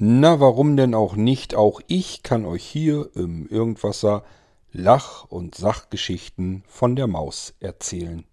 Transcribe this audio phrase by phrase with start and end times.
[0.00, 1.56] Na, warum denn auch nicht?
[1.56, 4.22] Auch ich kann euch hier im Irgendwasser
[4.70, 8.24] Lach- und Sachgeschichten von der Maus erzählen.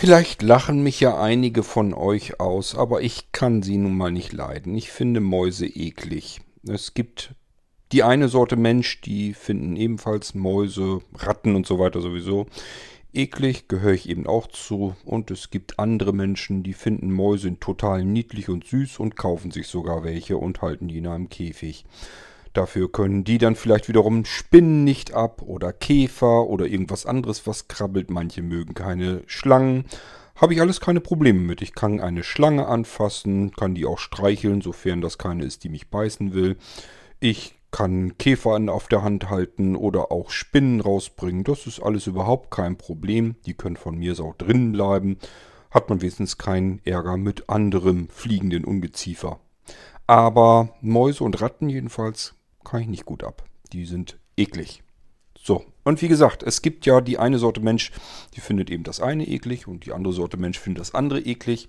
[0.00, 4.32] Vielleicht lachen mich ja einige von euch aus, aber ich kann sie nun mal nicht
[4.32, 4.74] leiden.
[4.74, 6.40] Ich finde Mäuse eklig.
[6.66, 7.34] Es gibt
[7.92, 12.46] die eine Sorte Mensch, die finden ebenfalls Mäuse, Ratten und so weiter sowieso
[13.12, 14.96] eklig, gehöre ich eben auch zu.
[15.04, 19.66] Und es gibt andere Menschen, die finden Mäuse total niedlich und süß und kaufen sich
[19.66, 21.84] sogar welche und halten die in einem Käfig.
[22.52, 27.68] Dafür können die dann vielleicht wiederum Spinnen nicht ab oder Käfer oder irgendwas anderes, was
[27.68, 28.10] krabbelt.
[28.10, 29.84] Manche mögen keine Schlangen.
[30.34, 31.62] Habe ich alles keine Probleme mit.
[31.62, 35.90] Ich kann eine Schlange anfassen, kann die auch streicheln, sofern das keine ist, die mich
[35.90, 36.56] beißen will.
[37.20, 41.44] Ich kann Käfer auf der Hand halten oder auch Spinnen rausbringen.
[41.44, 43.36] Das ist alles überhaupt kein Problem.
[43.46, 45.18] Die können von mir auch drinnen bleiben.
[45.70, 49.38] Hat man wenigstens keinen Ärger mit anderem fliegenden Ungeziefer.
[50.08, 53.44] Aber Mäuse und Ratten jedenfalls kann ich nicht gut ab.
[53.72, 54.82] Die sind eklig.
[55.38, 57.92] So, und wie gesagt, es gibt ja die eine Sorte Mensch,
[58.34, 61.68] die findet eben das eine eklig und die andere Sorte Mensch findet das andere eklig.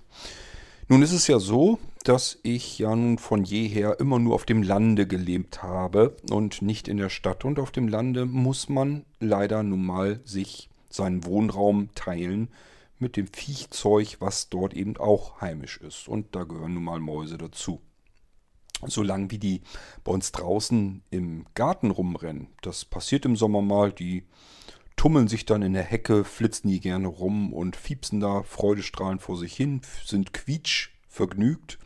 [0.88, 4.62] Nun ist es ja so, dass ich ja nun von jeher immer nur auf dem
[4.62, 7.44] Lande gelebt habe und nicht in der Stadt.
[7.46, 12.48] Und auf dem Lande muss man leider nun mal sich seinen Wohnraum teilen
[12.98, 16.08] mit dem Viechzeug, was dort eben auch heimisch ist.
[16.08, 17.80] Und da gehören nun mal Mäuse dazu
[18.86, 19.62] solange wie die
[20.04, 22.48] bei uns draußen im Garten rumrennen.
[22.62, 24.24] Das passiert im Sommer mal, die
[24.96, 29.36] tummeln sich dann in der Hecke, flitzen die gerne rum und fiepsen da freudestrahlend vor
[29.36, 31.78] sich hin, sind quietsch vergnügt.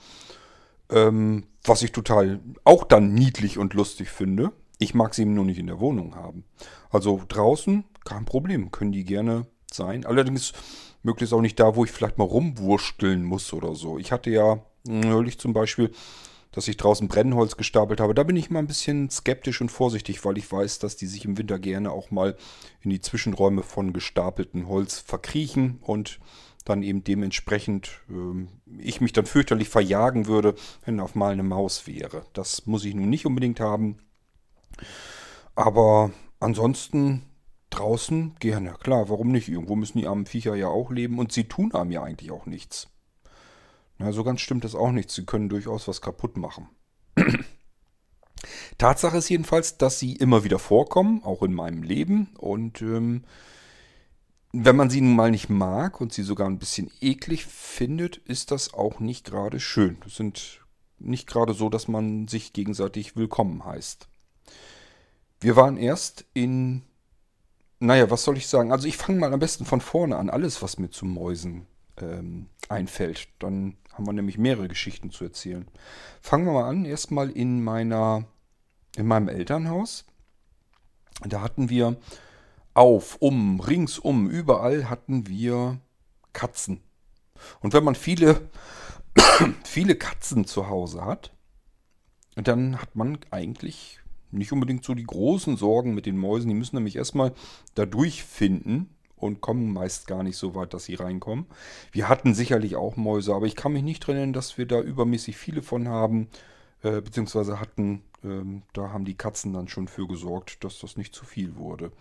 [0.91, 4.53] Ähm, was ich total auch dann niedlich und lustig finde.
[4.79, 6.45] Ich mag sie nur nicht in der Wohnung haben.
[6.91, 10.07] Also draußen kein Problem, können die gerne sein.
[10.07, 10.53] Allerdings
[11.03, 13.99] möglichst auch nicht da, wo ich vielleicht mal rumwursteln muss oder so.
[13.99, 15.91] Ich hatte ja neulich zum Beispiel
[16.57, 18.15] dass ich draußen Brennholz gestapelt habe.
[18.15, 21.27] Da bin ich mal ein bisschen skeptisch und vorsichtig, weil ich weiß, dass die sich
[21.27, 22.35] im Winter gerne auch mal
[22.81, 26.19] in die Zwischenräume von gestapeltem Holz verkriechen und
[26.65, 28.47] dann eben dementsprechend äh,
[28.79, 30.55] ich mich dann fürchterlich verjagen würde,
[30.87, 32.25] wenn auf mal eine Maus wäre.
[32.33, 33.99] Das muss ich nun nicht unbedingt haben.
[35.55, 37.23] Aber ansonsten
[37.69, 38.77] draußen gerne.
[38.81, 39.49] Klar, warum nicht?
[39.49, 42.47] Irgendwo müssen die armen Viecher ja auch leben und sie tun einem ja eigentlich auch
[42.47, 42.89] nichts.
[43.99, 45.11] Na, so ganz stimmt das auch nicht.
[45.11, 46.69] Sie können durchaus was kaputt machen.
[48.79, 52.29] Tatsache ist jedenfalls, dass sie immer wieder vorkommen, auch in meinem Leben.
[52.37, 53.25] Und ähm,
[54.53, 58.51] wenn man sie nun mal nicht mag und sie sogar ein bisschen eklig findet, ist
[58.51, 59.97] das auch nicht gerade schön.
[60.05, 60.61] Das sind
[60.99, 64.09] nicht gerade so, dass man sich gegenseitig willkommen heißt.
[65.41, 66.83] Wir waren erst in...
[67.79, 68.73] Naja, was soll ich sagen?
[68.73, 70.31] Also ich fange mal am besten von vorne an.
[70.31, 71.67] Alles, was mir zu Mäusen
[72.01, 73.29] ähm, einfällt.
[73.39, 75.67] Dann haben wir nämlich mehrere Geschichten zu erzählen.
[76.21, 78.25] Fangen wir mal an, erstmal in meiner,
[78.97, 80.05] in meinem Elternhaus.
[81.25, 81.97] Da hatten wir
[82.75, 85.81] auf, um, ringsum, überall hatten wir
[86.35, 86.83] Katzen.
[87.61, 88.51] Und wenn man viele,
[89.65, 91.33] viele Katzen zu Hause hat,
[92.35, 96.49] dann hat man eigentlich nicht unbedingt so die großen Sorgen mit den Mäusen.
[96.49, 97.33] Die müssen nämlich erstmal
[97.75, 101.47] da durchfinden, und kommen meist gar nicht so weit, dass sie reinkommen.
[101.93, 105.37] Wir hatten sicherlich auch Mäuse, aber ich kann mich nicht erinnern, dass wir da übermäßig
[105.37, 106.29] viele von haben,
[106.83, 111.15] äh, beziehungsweise hatten, ähm, da haben die Katzen dann schon für gesorgt, dass das nicht
[111.15, 111.93] zu viel wurde.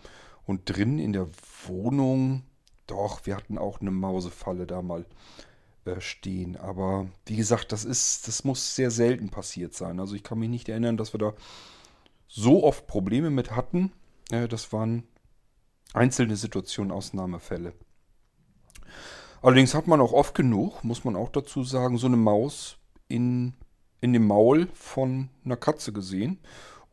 [0.44, 1.28] Und drin in der
[1.66, 2.42] Wohnung,
[2.86, 5.06] doch, wir hatten auch eine Mausefalle da mal
[5.86, 6.56] äh, stehen.
[6.56, 9.98] Aber wie gesagt, das ist, das muss sehr selten passiert sein.
[9.98, 11.34] Also ich kann mich nicht erinnern, dass wir da
[12.28, 13.92] so oft Probleme mit hatten.
[14.30, 15.04] Äh, das waren
[15.92, 17.72] einzelne Situationen, Ausnahmefälle.
[19.42, 23.54] Allerdings hat man auch oft genug, muss man auch dazu sagen, so eine Maus in,
[24.00, 26.40] in dem Maul von einer Katze gesehen.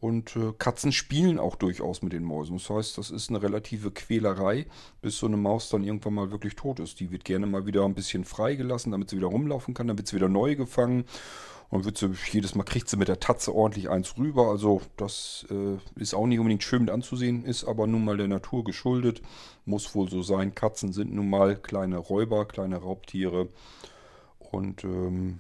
[0.04, 2.58] Und äh, Katzen spielen auch durchaus mit den Mäusen.
[2.58, 4.66] Das heißt, das ist eine relative Quälerei,
[5.02, 7.00] bis so eine Maus dann irgendwann mal wirklich tot ist.
[7.00, 9.88] Die wird gerne mal wieder ein bisschen freigelassen, damit sie wieder rumlaufen kann.
[9.88, 11.06] Dann wird sie wieder neu gefangen.
[11.70, 14.50] Und wird sie, jedes Mal kriegt sie mit der Tatze ordentlich eins rüber.
[14.50, 18.28] Also das äh, ist auch nicht unbedingt schön mit anzusehen, ist aber nun mal der
[18.28, 19.22] Natur geschuldet.
[19.64, 20.54] Muss wohl so sein.
[20.54, 23.48] Katzen sind nun mal kleine Räuber, kleine Raubtiere.
[24.40, 25.40] Und ähm,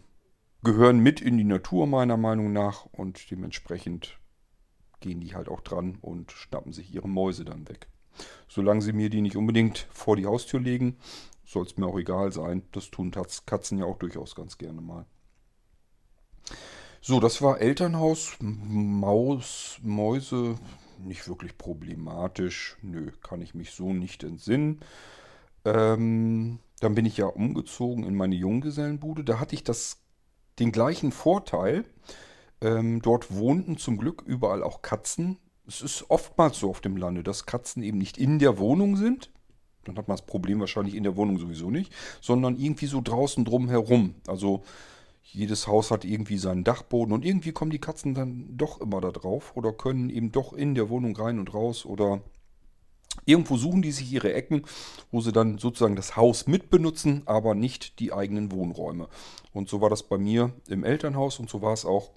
[0.64, 2.86] gehören mit in die Natur meiner Meinung nach.
[2.94, 4.23] Und dementsprechend
[5.04, 7.88] gehen die halt auch dran und schnappen sich ihre Mäuse dann weg.
[8.48, 10.98] Solange sie mir die nicht unbedingt vor die Haustür legen,
[11.46, 12.64] soll es mir auch egal sein.
[12.72, 15.06] Das tun Katzen ja auch durchaus ganz gerne mal.
[17.02, 20.56] So, das war Elternhaus, Maus, Mäuse,
[21.00, 22.78] nicht wirklich problematisch.
[22.82, 24.80] Nö, kann ich mich so nicht entsinnen.
[25.66, 29.26] Ähm, dann bin ich ja umgezogen in meine Junggesellenbude.
[29.26, 29.98] Da hatte ich das,
[30.60, 31.84] den gleichen Vorteil.
[32.64, 35.38] Ähm, dort wohnten zum Glück überall auch Katzen.
[35.68, 39.30] Es ist oftmals so auf dem Lande, dass Katzen eben nicht in der Wohnung sind.
[39.84, 43.44] Dann hat man das Problem wahrscheinlich in der Wohnung sowieso nicht, sondern irgendwie so draußen
[43.44, 44.16] drum herum.
[44.28, 44.64] Also
[45.24, 49.12] jedes Haus hat irgendwie seinen Dachboden und irgendwie kommen die Katzen dann doch immer da
[49.12, 52.22] drauf oder können eben doch in der Wohnung rein und raus oder
[53.26, 54.64] irgendwo suchen die sich ihre Ecken,
[55.12, 59.10] wo sie dann sozusagen das Haus mitbenutzen, aber nicht die eigenen Wohnräume.
[59.52, 62.12] Und so war das bei mir im Elternhaus und so war es auch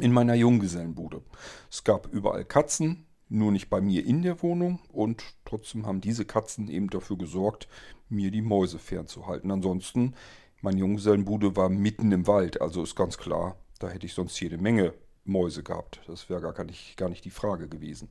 [0.00, 1.22] in meiner Junggesellenbude.
[1.70, 6.24] Es gab überall Katzen, nur nicht bei mir in der Wohnung und trotzdem haben diese
[6.24, 7.68] Katzen eben dafür gesorgt,
[8.08, 9.50] mir die Mäuse fernzuhalten.
[9.50, 10.14] Ansonsten
[10.60, 14.58] meine Junggesellenbude war mitten im Wald, also ist ganz klar, da hätte ich sonst jede
[14.58, 14.94] Menge
[15.24, 16.00] Mäuse gehabt.
[16.06, 18.08] Das wäre gar nicht, gar nicht die Frage gewesen.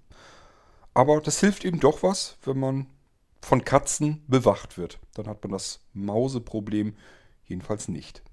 [0.93, 2.87] Aber das hilft eben doch was, wenn man
[3.41, 4.99] von Katzen bewacht wird.
[5.15, 6.95] Dann hat man das Mauseproblem
[7.45, 8.23] jedenfalls nicht.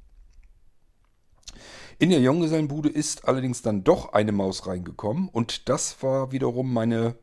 [2.01, 7.15] In der Junggesellenbude ist allerdings dann doch eine Maus reingekommen und das war wiederum meine,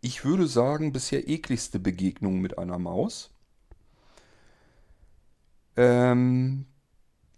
[0.00, 3.34] ich würde sagen, bisher ekligste Begegnung mit einer Maus.
[5.76, 6.66] Ähm,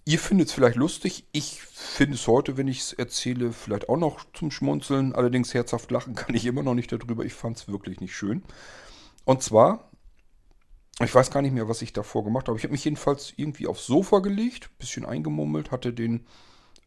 [0.05, 1.27] ihr findet es vielleicht lustig.
[1.33, 5.15] Ich finde es heute, wenn ich es erzähle, vielleicht auch noch zum Schmunzeln.
[5.15, 7.25] Allerdings herzhaft lachen kann ich immer noch nicht darüber.
[7.25, 8.43] Ich fand es wirklich nicht schön.
[9.25, 9.91] Und zwar,
[11.01, 12.57] ich weiß gar nicht mehr, was ich davor gemacht habe.
[12.57, 16.27] Ich habe mich jedenfalls irgendwie aufs Sofa gelegt, bisschen eingemummelt, hatte den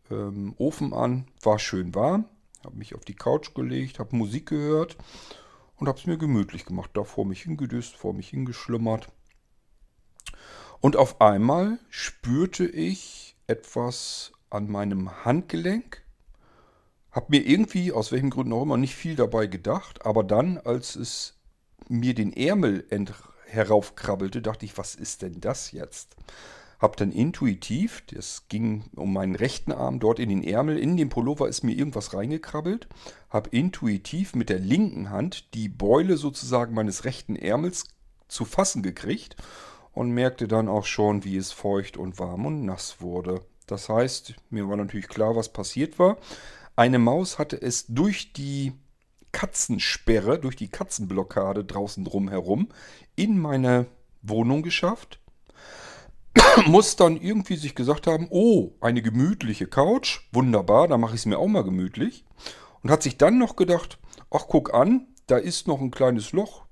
[0.09, 2.25] ähm, Ofen an, war schön warm,
[2.63, 4.97] habe mich auf die Couch gelegt, habe Musik gehört
[5.75, 6.91] und habe es mir gemütlich gemacht.
[6.93, 9.09] Da vor mich hingedüst, vor mich hingeschlummert.
[10.79, 16.03] Und auf einmal spürte ich etwas an meinem Handgelenk.
[17.11, 20.05] Hab mir irgendwie, aus welchen Gründen auch immer, nicht viel dabei gedacht.
[20.05, 21.35] Aber dann, als es
[21.89, 22.85] mir den Ärmel
[23.47, 26.15] heraufkrabbelte, dachte ich, was ist denn das jetzt?
[26.79, 31.09] Hab dann intuitiv, das ging um meinen rechten Arm dort in den Ärmel, in den
[31.09, 32.87] Pullover ist mir irgendwas reingekrabbelt.
[33.31, 37.85] Hab intuitiv mit der linken Hand die Beule sozusagen meines rechten Ärmels
[38.27, 39.37] zu fassen gekriegt
[39.91, 43.41] und merkte dann auch schon, wie es feucht und warm und nass wurde.
[43.65, 46.17] Das heißt, mir war natürlich klar, was passiert war.
[46.75, 48.73] Eine Maus hatte es durch die
[49.37, 52.69] Katzensperre, durch die Katzenblockade draußen drumherum
[53.15, 53.85] in meine
[54.23, 55.19] Wohnung geschafft.
[56.65, 61.25] Muss dann irgendwie sich gesagt haben, oh, eine gemütliche Couch, wunderbar, da mache ich es
[61.27, 62.25] mir auch mal gemütlich.
[62.81, 63.99] Und hat sich dann noch gedacht,
[64.31, 66.65] ach guck an, da ist noch ein kleines Loch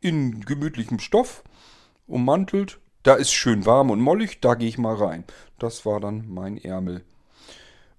[0.00, 1.44] in gemütlichem Stoff
[2.08, 2.80] ummantelt.
[3.04, 5.22] Da ist schön warm und mollig, da gehe ich mal rein.
[5.60, 7.04] Das war dann mein Ärmel.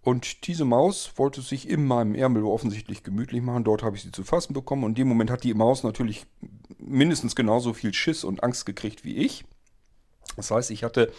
[0.04, 3.64] Und diese Maus wollte sich in meinem Ärmel offensichtlich gemütlich machen.
[3.64, 4.84] Dort habe ich sie zu fassen bekommen.
[4.84, 6.26] Und in dem Moment hat die Maus natürlich
[6.80, 9.46] mindestens genauso viel Schiss und Angst gekriegt wie ich.
[10.36, 11.12] Das heißt, ich hatte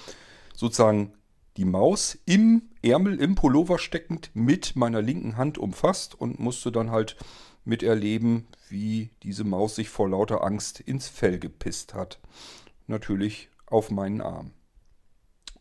[0.54, 1.12] sozusagen
[1.56, 6.90] die Maus im Ärmel, im Pullover steckend mit meiner linken Hand umfasst und musste dann
[6.90, 7.16] halt
[7.64, 12.18] miterleben, wie diese Maus sich vor lauter Angst ins Fell gepisst hat
[12.86, 14.52] natürlich auf meinen Arm.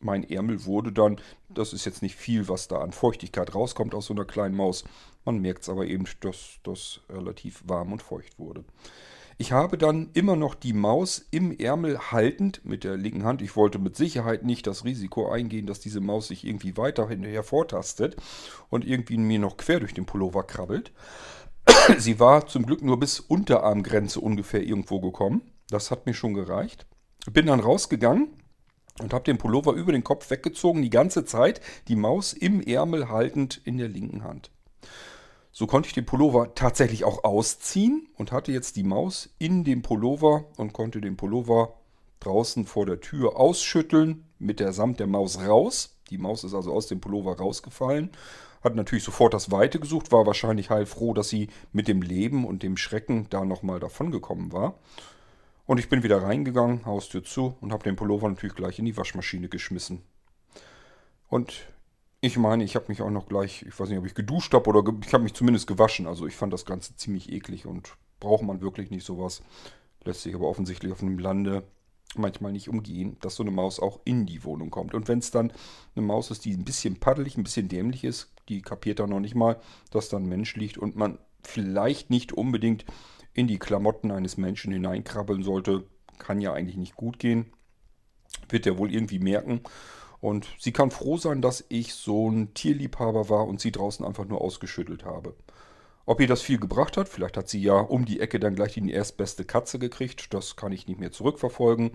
[0.03, 1.19] Mein Ärmel wurde dann,
[1.49, 4.83] das ist jetzt nicht viel, was da an Feuchtigkeit rauskommt aus so einer kleinen Maus.
[5.25, 8.63] Man merkt es aber eben, dass das relativ warm und feucht wurde.
[9.37, 13.41] Ich habe dann immer noch die Maus im Ärmel haltend mit der linken Hand.
[13.41, 17.41] Ich wollte mit Sicherheit nicht das Risiko eingehen, dass diese Maus sich irgendwie weiter hinterher
[17.41, 18.17] vortastet
[18.69, 20.91] und irgendwie mir noch quer durch den Pullover krabbelt.
[21.97, 25.41] Sie war zum Glück nur bis Unterarmgrenze ungefähr irgendwo gekommen.
[25.69, 26.85] Das hat mir schon gereicht.
[27.31, 28.29] Bin dann rausgegangen
[28.99, 33.09] und habe den Pullover über den Kopf weggezogen, die ganze Zeit die Maus im Ärmel
[33.09, 34.51] haltend in der linken Hand.
[35.51, 39.81] So konnte ich den Pullover tatsächlich auch ausziehen und hatte jetzt die Maus in dem
[39.81, 41.73] Pullover und konnte den Pullover
[42.21, 45.97] draußen vor der Tür ausschütteln, mit der Samt der Maus raus.
[46.09, 48.11] Die Maus ist also aus dem Pullover rausgefallen,
[48.63, 52.63] hat natürlich sofort das Weite gesucht, war wahrscheinlich heilfroh, dass sie mit dem Leben und
[52.63, 54.75] dem Schrecken da nochmal davongekommen war.
[55.65, 58.97] Und ich bin wieder reingegangen, Haustür zu und habe den Pullover natürlich gleich in die
[58.97, 60.01] Waschmaschine geschmissen.
[61.29, 61.67] Und
[62.19, 64.69] ich meine, ich habe mich auch noch gleich, ich weiß nicht, ob ich geduscht habe
[64.69, 66.07] oder ge ich habe mich zumindest gewaschen.
[66.07, 69.41] Also ich fand das Ganze ziemlich eklig und braucht man wirklich nicht sowas.
[70.03, 71.63] Lässt sich aber offensichtlich auf einem Lande
[72.15, 74.93] manchmal nicht umgehen, dass so eine Maus auch in die Wohnung kommt.
[74.93, 75.53] Und wenn es dann
[75.95, 79.19] eine Maus ist, die ein bisschen paddelig, ein bisschen dämlich ist, die kapiert dann noch
[79.19, 79.59] nicht mal,
[79.91, 82.85] dass da ein Mensch liegt und man vielleicht nicht unbedingt
[83.33, 85.85] in die Klamotten eines Menschen hineinkrabbeln sollte,
[86.19, 87.53] kann ja eigentlich nicht gut gehen.
[88.49, 89.61] Wird er wohl irgendwie merken.
[90.19, 94.25] Und sie kann froh sein, dass ich so ein Tierliebhaber war und sie draußen einfach
[94.25, 95.35] nur ausgeschüttelt habe.
[96.05, 98.73] Ob ihr das viel gebracht hat, vielleicht hat sie ja um die Ecke dann gleich
[98.73, 101.91] die erstbeste Katze gekriegt, das kann ich nicht mehr zurückverfolgen.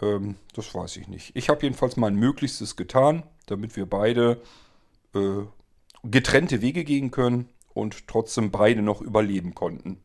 [0.00, 1.32] Ähm, das weiß ich nicht.
[1.34, 4.40] Ich habe jedenfalls mein Möglichstes getan, damit wir beide
[5.14, 5.42] äh,
[6.04, 10.02] getrennte Wege gehen können und trotzdem beide noch überleben konnten.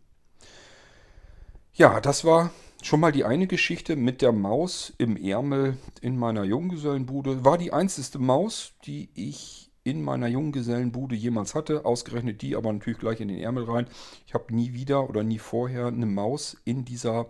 [1.77, 2.49] Ja, das war
[2.81, 7.45] schon mal die eine Geschichte mit der Maus im Ärmel in meiner Junggesellenbude.
[7.45, 11.85] War die einzige Maus, die ich in meiner Junggesellenbude jemals hatte.
[11.85, 13.85] Ausgerechnet die, aber natürlich gleich in den Ärmel rein.
[14.25, 17.29] Ich habe nie wieder oder nie vorher eine Maus in dieser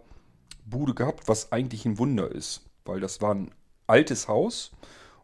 [0.65, 2.69] Bude gehabt, was eigentlich ein Wunder ist.
[2.85, 3.51] Weil das war ein
[3.85, 4.71] altes Haus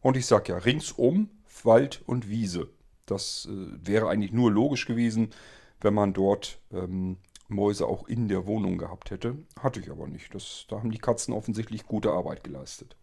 [0.02, 1.30] und ich sag ja, ringsum
[1.64, 2.68] Wald und Wiese.
[3.06, 5.30] Das äh, wäre eigentlich nur logisch gewesen,
[5.80, 9.38] wenn man dort ähm, Mäuse auch in der Wohnung gehabt hätte.
[9.60, 10.34] Hatte ich aber nicht.
[10.34, 12.96] Das, da haben die Katzen offensichtlich gute Arbeit geleistet.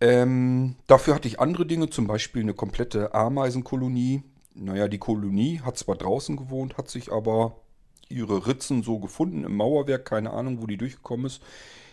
[0.00, 4.22] Ähm, dafür hatte ich andere Dinge, zum Beispiel eine komplette Ameisenkolonie.
[4.54, 7.60] Naja, die Kolonie hat zwar draußen gewohnt, hat sich aber
[8.08, 11.42] ihre Ritzen so gefunden im Mauerwerk, keine Ahnung, wo die durchgekommen ist.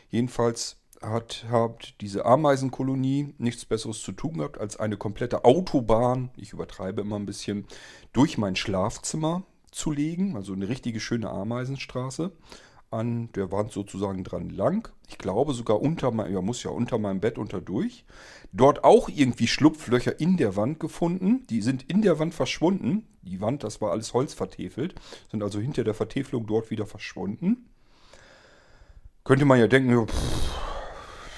[0.10, 6.54] Jedenfalls hat, hat diese Ameisenkolonie nichts Besseres zu tun gehabt, als eine komplette Autobahn, ich
[6.54, 7.66] übertreibe immer ein bisschen,
[8.14, 9.44] durch mein Schlafzimmer
[9.76, 10.36] zu legen.
[10.36, 12.32] Also eine richtige schöne Ameisenstraße
[12.92, 14.90] an der Wand sozusagen dran lang.
[15.10, 18.06] Ich glaube sogar unter meinem, ja muss ja unter meinem Bett unterdurch.
[18.54, 21.46] Dort auch irgendwie Schlupflöcher in der Wand gefunden.
[21.50, 23.06] Die sind in der Wand verschwunden.
[23.22, 24.96] Die Wand, das war alles Holz vertefelt.
[25.30, 27.70] Sind also hinter der Vertäfelung dort wieder verschwunden.
[29.24, 30.56] Könnte man ja denken, pff,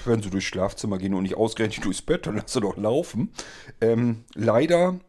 [0.04, 3.32] wenn sie durchs Schlafzimmer gehen und nicht ausgerechnet durchs Bett, dann lass sie doch laufen.
[3.80, 5.00] Ähm, leider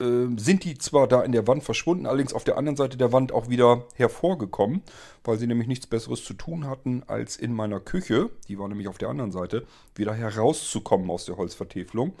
[0.00, 3.32] sind die zwar da in der Wand verschwunden, allerdings auf der anderen Seite der Wand
[3.32, 4.82] auch wieder hervorgekommen,
[5.24, 8.86] weil sie nämlich nichts Besseres zu tun hatten, als in meiner Küche, die war nämlich
[8.86, 12.12] auf der anderen Seite, wieder herauszukommen aus der Holzvertäfelung.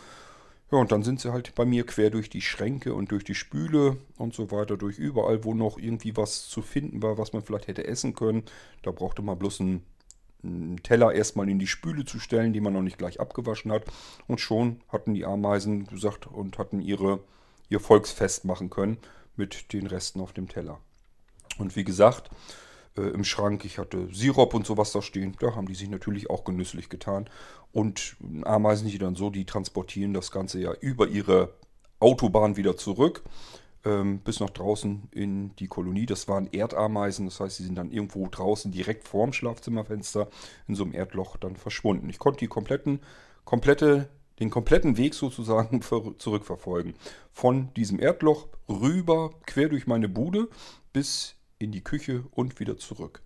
[0.72, 3.36] Ja, und dann sind sie halt bei mir quer durch die Schränke und durch die
[3.36, 7.42] Spüle und so weiter, durch überall, wo noch irgendwie was zu finden war, was man
[7.42, 8.42] vielleicht hätte essen können.
[8.82, 9.82] Da brauchte man bloß ein
[10.42, 13.84] einen Teller erstmal in die Spüle zu stellen, die man noch nicht gleich abgewaschen hat.
[14.26, 17.20] Und schon hatten die Ameisen gesagt und hatten ihre,
[17.68, 18.98] ihr Volksfest machen können
[19.36, 20.80] mit den Resten auf dem Teller.
[21.58, 22.30] Und wie gesagt,
[22.96, 26.30] äh, im Schrank, ich hatte Sirup und sowas da stehen, da haben die sich natürlich
[26.30, 27.28] auch genüsslich getan.
[27.72, 31.54] Und Ameisen, die dann so, die transportieren das Ganze ja über ihre
[32.00, 33.22] Autobahn wieder zurück
[33.84, 36.06] ähm, bis nach draußen in die Kolonie.
[36.06, 40.28] Das waren Erdameisen, das heißt, sie sind dann irgendwo draußen direkt vorm Schlafzimmerfenster
[40.66, 42.08] in so einem Erdloch dann verschwunden.
[42.10, 43.00] Ich konnte die kompletten,
[43.44, 45.82] komplette, den kompletten Weg sozusagen
[46.18, 46.94] zurückverfolgen.
[47.32, 50.48] Von diesem Erdloch rüber, quer durch meine Bude
[50.92, 53.22] bis in die Küche und wieder zurück.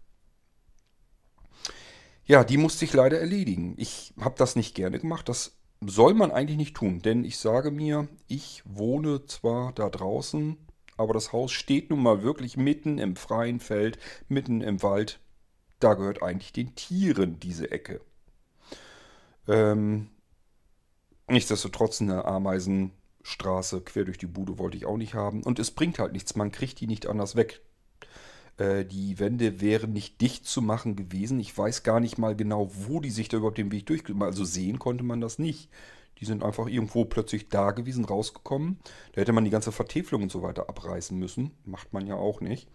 [2.24, 3.74] Ja, die musste ich leider erledigen.
[3.76, 5.28] Ich habe das nicht gerne gemacht.
[5.28, 10.56] Das soll man eigentlich nicht tun, denn ich sage mir, ich wohne zwar da draußen,
[10.96, 15.18] aber das Haus steht nun mal wirklich mitten im freien Feld, mitten im Wald.
[15.80, 18.00] Da gehört eigentlich den Tieren diese Ecke.
[19.48, 20.11] Ähm,
[21.32, 25.42] nichtsdestotrotz eine Ameisenstraße quer durch die Bude wollte ich auch nicht haben.
[25.42, 27.62] Und es bringt halt nichts, man kriegt die nicht anders weg.
[28.58, 31.40] Äh, die Wände wären nicht dicht zu machen gewesen.
[31.40, 34.04] Ich weiß gar nicht mal genau, wo die sich da überhaupt den Weg durch...
[34.20, 35.70] Also sehen konnte man das nicht.
[36.18, 38.78] Die sind einfach irgendwo plötzlich da gewesen, rausgekommen.
[39.12, 41.52] Da hätte man die ganze Vertäfelung und so weiter abreißen müssen.
[41.64, 42.70] Macht man ja auch nicht.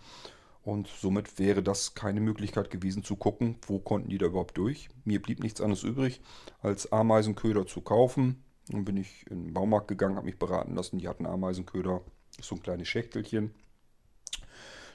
[0.63, 4.89] Und somit wäre das keine Möglichkeit gewesen zu gucken, wo konnten die da überhaupt durch.
[5.05, 6.19] Mir blieb nichts anderes übrig,
[6.59, 8.43] als Ameisenköder zu kaufen.
[8.69, 10.99] Dann bin ich in den Baumarkt gegangen, habe mich beraten lassen.
[10.99, 12.01] Die hatten Ameisenköder,
[12.41, 13.53] so ein kleines Schächtelchen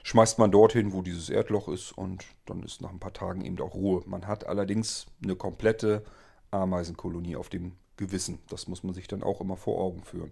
[0.03, 3.59] schmeißt man dorthin, wo dieses Erdloch ist und dann ist nach ein paar Tagen eben
[3.61, 4.03] auch Ruhe.
[4.05, 6.03] Man hat allerdings eine komplette
[6.51, 8.39] Ameisenkolonie auf dem Gewissen.
[8.49, 10.31] Das muss man sich dann auch immer vor Augen führen.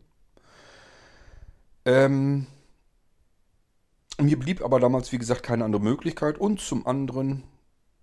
[1.85, 2.47] Ähm,
[4.19, 6.37] mir blieb aber damals, wie gesagt, keine andere Möglichkeit.
[6.37, 7.43] Und zum anderen,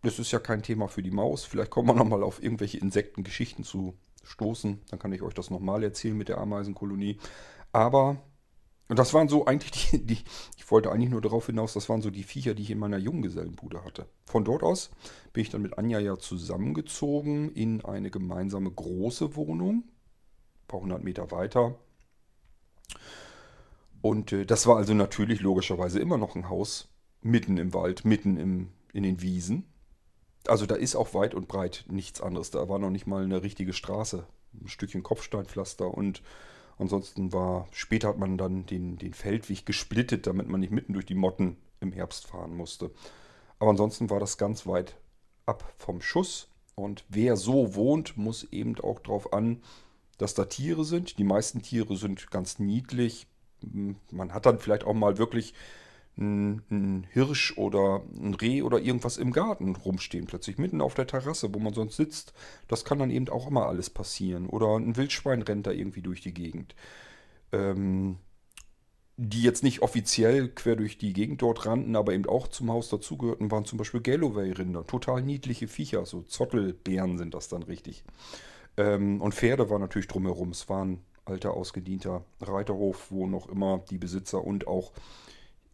[0.03, 1.45] das ist ja kein Thema für die Maus.
[1.45, 3.95] Vielleicht kommen wir nochmal auf irgendwelche Insektengeschichten zu
[4.29, 4.81] stoßen.
[4.91, 7.19] Dann kann ich euch das nochmal erzählen mit der Ameisenkolonie.
[7.73, 8.19] Aber
[8.89, 10.19] und das waren so eigentlich die, die,
[10.57, 12.99] ich wollte eigentlich nur darauf hinaus, das waren so die Viecher, die ich in meiner
[12.99, 14.07] Junggesellenbude hatte.
[14.25, 14.91] Von dort aus
[15.33, 21.05] bin ich dann mit Anja ja zusammengezogen in eine gemeinsame große Wohnung, ein paar hundert
[21.05, 21.79] Meter weiter.
[24.01, 26.89] Und äh, das war also natürlich logischerweise immer noch ein Haus
[27.21, 29.67] mitten im Wald, mitten im, in den Wiesen.
[30.47, 32.51] Also da ist auch weit und breit nichts anderes.
[32.51, 34.27] Da war noch nicht mal eine richtige Straße.
[34.61, 36.23] Ein Stückchen Kopfsteinpflaster und
[36.79, 41.07] Ansonsten war, später hat man dann den, den Feldweg gesplittet, damit man nicht mitten durch
[41.07, 42.93] die Motten im Herbst fahren musste.
[43.59, 44.97] Aber ansonsten war das ganz weit
[45.45, 46.49] ab vom Schuss.
[46.77, 49.63] Und wer so wohnt, muss eben auch darauf an,
[50.19, 51.19] dass da Tiere sind.
[51.19, 53.27] Die meisten Tiere sind ganz niedlich.
[54.13, 55.55] Man hat dann vielleicht auch mal wirklich
[56.19, 61.55] ein, Hirsch oder ein Reh oder irgendwas im Garten rumstehen, plötzlich mitten auf der Terrasse,
[61.55, 62.33] wo man sonst sitzt.
[62.67, 64.47] Das kann dann eben auch immer alles passieren.
[64.47, 66.75] Oder ein Wildschwein rennt da irgendwie durch die Gegend.
[67.53, 68.19] Ähm,
[69.21, 72.89] die jetzt nicht offiziell quer durch die Gegend dort rannten, aber eben auch zum Haus
[72.89, 74.87] dazugehörten, waren zum Beispiel Galloway-Rinder.
[74.87, 78.05] Total niedliche Viecher, so Zottelbären sind das dann richtig.
[78.77, 80.51] Ähm, und Pferde waren natürlich drumherum.
[80.51, 84.93] Es war ein alter, ausgedienter Reiterhof, wo noch immer die Besitzer und auch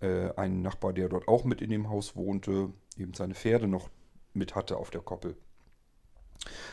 [0.04, 3.88] äh, ein Nachbar, der dort auch mit in dem Haus wohnte, eben seine Pferde noch
[4.34, 5.36] mit hatte auf der Koppel.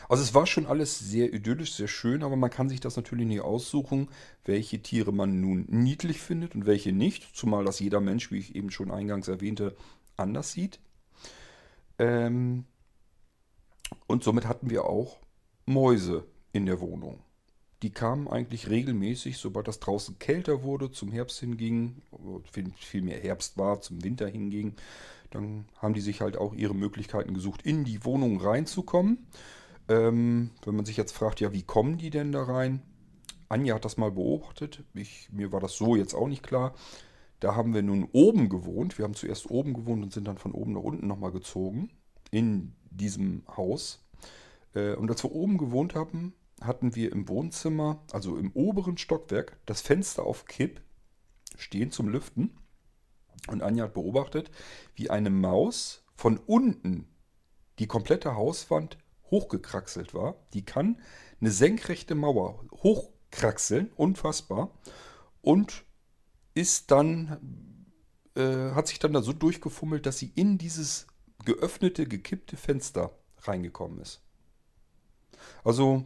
[0.08, 3.26] Also es war schon alles sehr idyllisch, sehr schön, aber man kann sich das natürlich
[3.26, 4.08] nicht aussuchen,
[4.44, 8.54] welche Tiere man nun niedlich findet und welche nicht, zumal das jeder Mensch, wie ich
[8.54, 9.74] eben schon eingangs erwähnte,
[10.16, 10.78] anders sieht.
[11.98, 12.66] Ähm
[14.06, 15.18] und somit hatten wir auch
[15.64, 17.20] Mäuse in der Wohnung
[17.82, 21.96] die kamen eigentlich regelmäßig, sobald das draußen kälter wurde, zum Herbst hinging,
[22.76, 24.74] viel mehr Herbst war, zum Winter hinging,
[25.30, 29.26] dann haben die sich halt auch ihre Möglichkeiten gesucht, in die Wohnung reinzukommen.
[29.88, 32.82] Ähm, wenn man sich jetzt fragt, ja, wie kommen die denn da rein?
[33.48, 34.84] Anja hat das mal beobachtet.
[34.94, 36.74] Ich, mir war das so jetzt auch nicht klar.
[37.40, 38.96] Da haben wir nun oben gewohnt.
[38.98, 41.90] Wir haben zuerst oben gewohnt und sind dann von oben nach unten nochmal gezogen.
[42.30, 44.04] In diesem Haus.
[44.74, 46.34] Äh, und als wir oben gewohnt haben,
[46.66, 50.80] hatten wir im Wohnzimmer, also im oberen Stockwerk, das Fenster auf Kipp
[51.56, 52.58] stehen zum Lüften.
[53.48, 54.50] Und Anja hat beobachtet,
[54.94, 57.08] wie eine Maus von unten
[57.78, 58.98] die komplette Hauswand
[59.30, 60.36] hochgekraxelt war.
[60.54, 61.00] Die kann
[61.40, 64.70] eine senkrechte Mauer hochkraxeln, unfassbar.
[65.40, 65.84] Und
[66.54, 67.86] ist dann,
[68.36, 71.06] äh, hat sich dann da so durchgefummelt, dass sie in dieses
[71.44, 74.22] geöffnete, gekippte Fenster reingekommen ist.
[75.64, 76.04] Also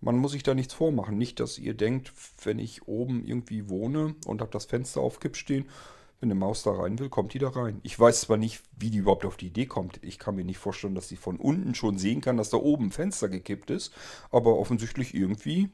[0.00, 1.18] man muss sich da nichts vormachen.
[1.18, 2.12] Nicht, dass ihr denkt,
[2.44, 5.66] wenn ich oben irgendwie wohne und habe das Fenster auf Kipp stehen,
[6.20, 7.80] wenn eine Maus da rein will, kommt die da rein.
[7.82, 10.00] Ich weiß zwar nicht, wie die überhaupt auf die Idee kommt.
[10.02, 12.86] Ich kann mir nicht vorstellen, dass sie von unten schon sehen kann, dass da oben
[12.86, 13.92] ein Fenster gekippt ist.
[14.30, 15.68] Aber offensichtlich irgendwie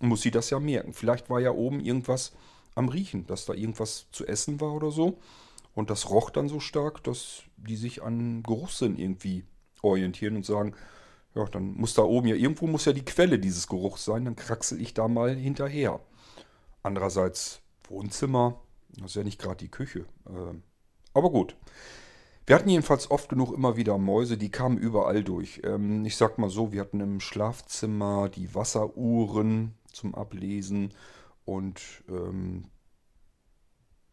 [0.00, 0.94] muss sie das ja merken.
[0.94, 2.32] Vielleicht war ja oben irgendwas
[2.74, 5.18] am Riechen, dass da irgendwas zu essen war oder so.
[5.74, 9.44] Und das roch dann so stark, dass die sich an Geruchssinn irgendwie
[9.82, 10.74] orientieren und sagen,
[11.34, 14.36] ja, dann muss da oben ja, irgendwo muss ja die Quelle dieses Geruchs sein, dann
[14.36, 16.00] kraxel ich da mal hinterher.
[16.82, 18.60] Andererseits Wohnzimmer,
[18.96, 20.06] das ist ja nicht gerade die Küche.
[20.28, 20.62] Ähm,
[21.14, 21.56] aber gut.
[22.46, 25.60] Wir hatten jedenfalls oft genug immer wieder Mäuse, die kamen überall durch.
[25.64, 30.94] Ähm, ich sag mal so, wir hatten im Schlafzimmer die Wasseruhren zum Ablesen
[31.44, 32.64] und ähm,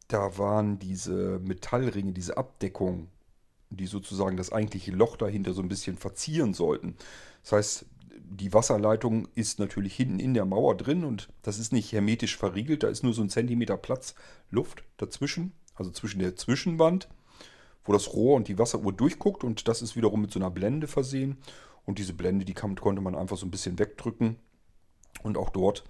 [0.10, 3.08] da waren diese Metallringe, diese Abdeckung
[3.69, 6.95] die sozusagen das eigentliche Loch dahinter so ein bisschen verzieren sollten.
[7.43, 7.86] Das heißt,
[8.17, 12.84] die Wasserleitung ist natürlich hinten in der Mauer drin und das ist nicht hermetisch verriegelt,
[12.84, 14.15] da ist nur so ein Zentimeter Platz
[14.49, 17.08] Luft dazwischen, also zwischen der Zwischenwand,
[17.84, 20.88] wo das Rohr und die Wasseruhr durchguckt und das ist wiederum mit so einer Blende
[20.88, 21.38] versehen.
[21.86, 24.38] Und diese Blende, die kann, konnte man einfach so ein bisschen wegdrücken
[25.21, 25.84] und auch dort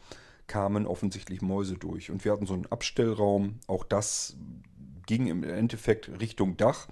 [0.47, 2.11] kamen offensichtlich Mäuse durch.
[2.11, 4.35] Und wir hatten so einen Abstellraum, auch das
[5.07, 6.87] ging im Endeffekt Richtung Dach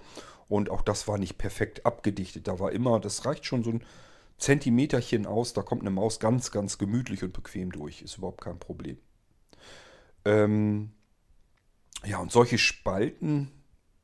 [0.48, 2.48] und auch das war nicht perfekt abgedichtet.
[2.48, 3.84] Da war immer, das reicht schon so ein
[4.38, 8.02] Zentimeterchen aus, da kommt eine Maus ganz, ganz gemütlich und bequem durch.
[8.02, 8.98] Ist überhaupt kein Problem.
[10.26, 10.92] Ähm
[12.06, 13.52] ja, und solche Spalten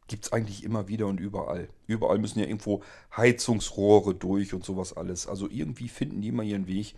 [0.08, 1.69] gibt es eigentlich immer wieder und überall.
[1.88, 2.84] Überall müssen ja irgendwo
[3.15, 5.28] Heizungsrohre durch und sowas alles.
[5.28, 6.95] Also irgendwie finden die immer ihren Weg,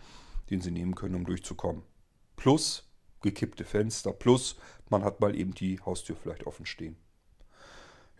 [0.49, 1.83] den sie nehmen können, um durchzukommen.
[2.35, 2.87] Plus
[3.21, 4.55] gekippte Fenster, plus
[4.89, 6.95] man hat mal eben die Haustür vielleicht offen stehen.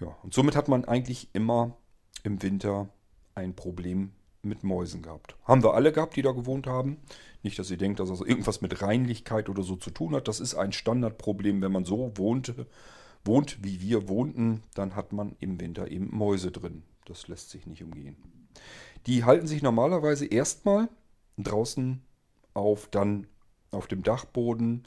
[0.02, 1.78] Ja, und somit hat man eigentlich immer
[2.24, 2.90] im Winter
[3.36, 4.12] ein Problem
[4.42, 5.36] mit Mäusen gehabt.
[5.46, 6.98] Haben wir alle gehabt, die da gewohnt haben.
[7.44, 10.28] Nicht, dass ihr denkt, dass das irgendwas mit Reinlichkeit oder so zu tun hat.
[10.28, 12.66] Das ist ein Standardproblem, wenn man so wohnte,
[13.24, 16.84] wohnt, wie wir wohnten, dann hat man im Winter eben Mäuse drin.
[17.06, 18.16] Das lässt sich nicht umgehen.
[19.06, 20.90] Die halten sich normalerweise erstmal
[21.38, 22.02] draußen
[22.54, 23.28] auf, dann
[23.70, 24.84] auf dem Dachboden,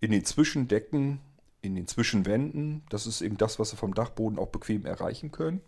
[0.00, 1.20] in den Zwischendecken
[1.60, 2.82] in den Zwischenwänden.
[2.88, 5.60] Das ist eben das, was sie vom Dachboden auch bequem erreichen können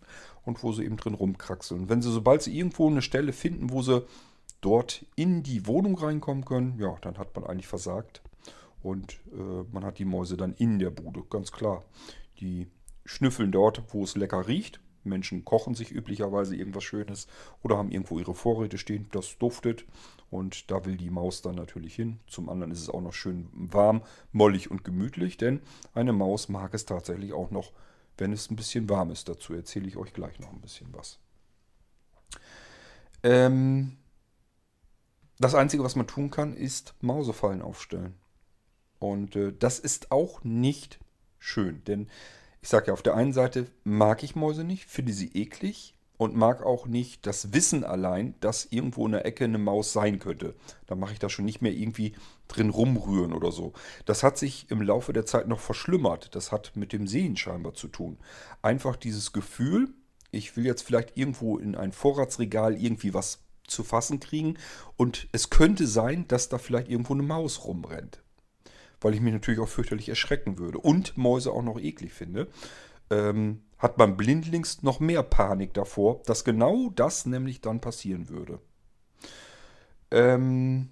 [0.45, 1.89] und wo sie eben drin rumkraxeln.
[1.89, 4.05] Wenn sie, sobald sie irgendwo eine Stelle finden, wo sie
[4.61, 8.21] dort in die Wohnung reinkommen können, ja, dann hat man eigentlich versagt.
[8.81, 11.83] Und äh, man hat die Mäuse dann in der Bude, ganz klar.
[12.39, 12.67] Die
[13.05, 14.79] schnüffeln dort, wo es lecker riecht.
[15.03, 17.27] Menschen kochen sich üblicherweise irgendwas Schönes
[17.63, 19.85] oder haben irgendwo ihre Vorräte stehen, das duftet
[20.29, 22.19] und da will die Maus dann natürlich hin.
[22.27, 25.61] Zum anderen ist es auch noch schön warm, mollig und gemütlich, denn
[25.93, 27.71] eine Maus mag es tatsächlich auch noch
[28.21, 29.27] wenn es ein bisschen warm ist.
[29.27, 31.19] Dazu erzähle ich euch gleich noch ein bisschen was.
[33.23, 33.97] Ähm,
[35.39, 38.15] das Einzige, was man tun kann, ist Mausefallen aufstellen.
[38.99, 40.99] Und äh, das ist auch nicht
[41.39, 42.07] schön, denn
[42.61, 46.35] ich sage ja, auf der einen Seite mag ich Mäuse nicht, finde sie eklig und
[46.35, 50.53] mag auch nicht das Wissen allein, dass irgendwo in der Ecke eine Maus sein könnte.
[50.85, 52.13] Da mache ich da schon nicht mehr irgendwie
[52.47, 53.73] drin rumrühren oder so.
[54.05, 56.35] Das hat sich im Laufe der Zeit noch verschlimmert.
[56.35, 58.19] Das hat mit dem Sehen scheinbar zu tun.
[58.61, 59.89] Einfach dieses Gefühl,
[60.29, 64.57] ich will jetzt vielleicht irgendwo in ein Vorratsregal irgendwie was zu fassen kriegen
[64.97, 68.21] und es könnte sein, dass da vielleicht irgendwo eine Maus rumrennt
[69.01, 72.47] weil ich mich natürlich auch fürchterlich erschrecken würde und Mäuse auch noch eklig finde,
[73.09, 78.59] ähm, hat man blindlings noch mehr Panik davor, dass genau das nämlich dann passieren würde.
[80.11, 80.89] Ähm,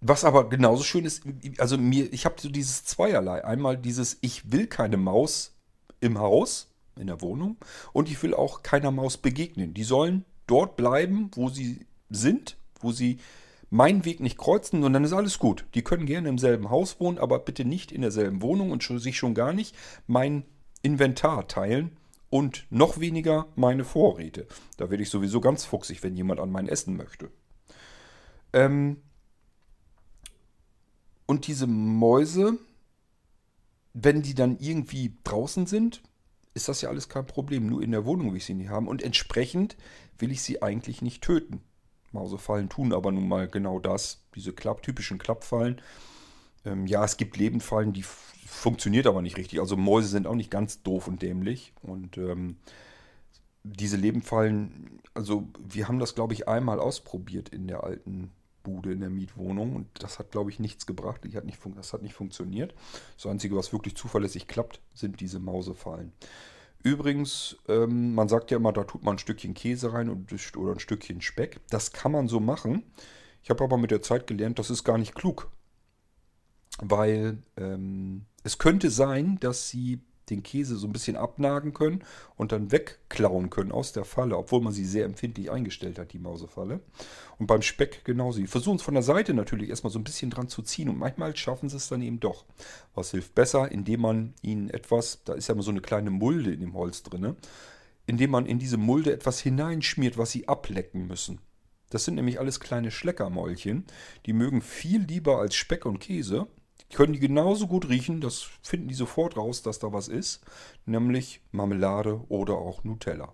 [0.00, 1.24] was aber genauso schön ist,
[1.58, 3.44] also mir, ich habe so dieses Zweierlei.
[3.44, 5.56] Einmal dieses, ich will keine Maus
[6.00, 7.56] im Haus, in der Wohnung,
[7.92, 9.74] und ich will auch keiner Maus begegnen.
[9.74, 13.18] Die sollen dort bleiben, wo sie sind, wo sie
[13.76, 15.66] meinen Weg nicht kreuzen und dann ist alles gut.
[15.74, 19.16] Die können gerne im selben Haus wohnen, aber bitte nicht in derselben Wohnung und sich
[19.18, 20.44] schon gar nicht mein
[20.82, 21.96] Inventar teilen
[22.30, 24.46] und noch weniger meine Vorräte.
[24.76, 27.30] Da werde ich sowieso ganz fuchsig, wenn jemand an mein Essen möchte.
[28.52, 29.02] Ähm
[31.26, 32.58] und diese Mäuse,
[33.94, 36.02] wenn die dann irgendwie draußen sind,
[36.54, 37.66] ist das ja alles kein Problem.
[37.66, 38.88] Nur in der Wohnung will ich sie nicht haben.
[38.88, 39.76] Und entsprechend
[40.18, 41.60] will ich sie eigentlich nicht töten.
[42.16, 45.80] Mausefallen tun aber nun mal genau das, diese Klapp, typischen Klappfallen.
[46.64, 49.60] Ähm, ja, es gibt Lebendfallen, die funktioniert aber nicht richtig.
[49.60, 51.72] Also Mäuse sind auch nicht ganz doof und dämlich.
[51.82, 52.56] Und ähm,
[53.62, 58.30] diese Lebendfallen, also wir haben das, glaube ich, einmal ausprobiert in der alten
[58.62, 59.76] Bude, in der Mietwohnung.
[59.76, 61.20] Und das hat, glaube ich, nichts gebracht.
[61.34, 62.74] Hat nicht das hat nicht funktioniert.
[63.16, 66.12] Das Einzige, was wirklich zuverlässig klappt, sind diese Mausefallen.
[66.86, 70.78] Übrigens, ähm, man sagt ja immer, da tut man ein Stückchen Käse rein oder ein
[70.78, 71.58] Stückchen Speck.
[71.68, 72.84] Das kann man so machen.
[73.42, 75.50] Ich habe aber mit der Zeit gelernt, das ist gar nicht klug.
[76.78, 82.02] Weil ähm, es könnte sein, dass sie den Käse so ein bisschen abnagen können
[82.36, 86.18] und dann wegklauen können aus der Falle, obwohl man sie sehr empfindlich eingestellt hat, die
[86.18, 86.80] Mausefalle.
[87.38, 88.40] Und beim Speck genauso.
[88.40, 90.98] Die versuchen es von der Seite natürlich erstmal so ein bisschen dran zu ziehen und
[90.98, 92.44] manchmal schaffen sie es dann eben doch.
[92.94, 96.52] Was hilft besser, indem man ihnen etwas, da ist ja immer so eine kleine Mulde
[96.52, 97.36] in dem Holz drin,
[98.06, 101.40] indem man in diese Mulde etwas hineinschmiert, was sie ablecken müssen.
[101.90, 103.84] Das sind nämlich alles kleine Schleckermäulchen.
[104.26, 106.48] Die mögen viel lieber als Speck und Käse
[106.94, 110.42] können die genauso gut riechen, das finden die sofort raus, dass da was ist,
[110.84, 113.32] nämlich Marmelade oder auch Nutella.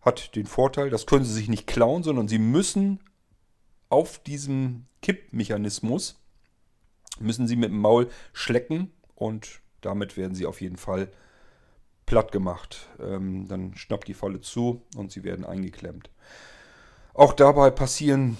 [0.00, 3.00] Hat den Vorteil, das können sie sich nicht klauen, sondern sie müssen
[3.88, 6.20] auf diesem Kippmechanismus,
[7.20, 11.10] müssen sie mit dem Maul schlecken und damit werden sie auf jeden Fall
[12.06, 12.88] platt gemacht.
[13.00, 16.10] Ähm, dann schnappt die Falle zu und sie werden eingeklemmt.
[17.14, 18.38] Auch dabei passieren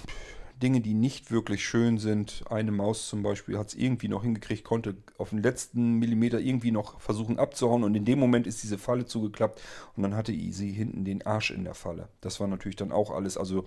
[0.63, 2.45] Dinge, die nicht wirklich schön sind.
[2.51, 6.73] Eine Maus zum Beispiel hat es irgendwie noch hingekriegt, konnte auf den letzten Millimeter irgendwie
[6.73, 9.63] noch versuchen abzuhauen und in dem Moment ist diese Falle zugeklappt
[9.97, 12.09] und dann hatte sie hinten den Arsch in der Falle.
[12.21, 13.37] Das war natürlich dann auch alles.
[13.37, 13.67] Also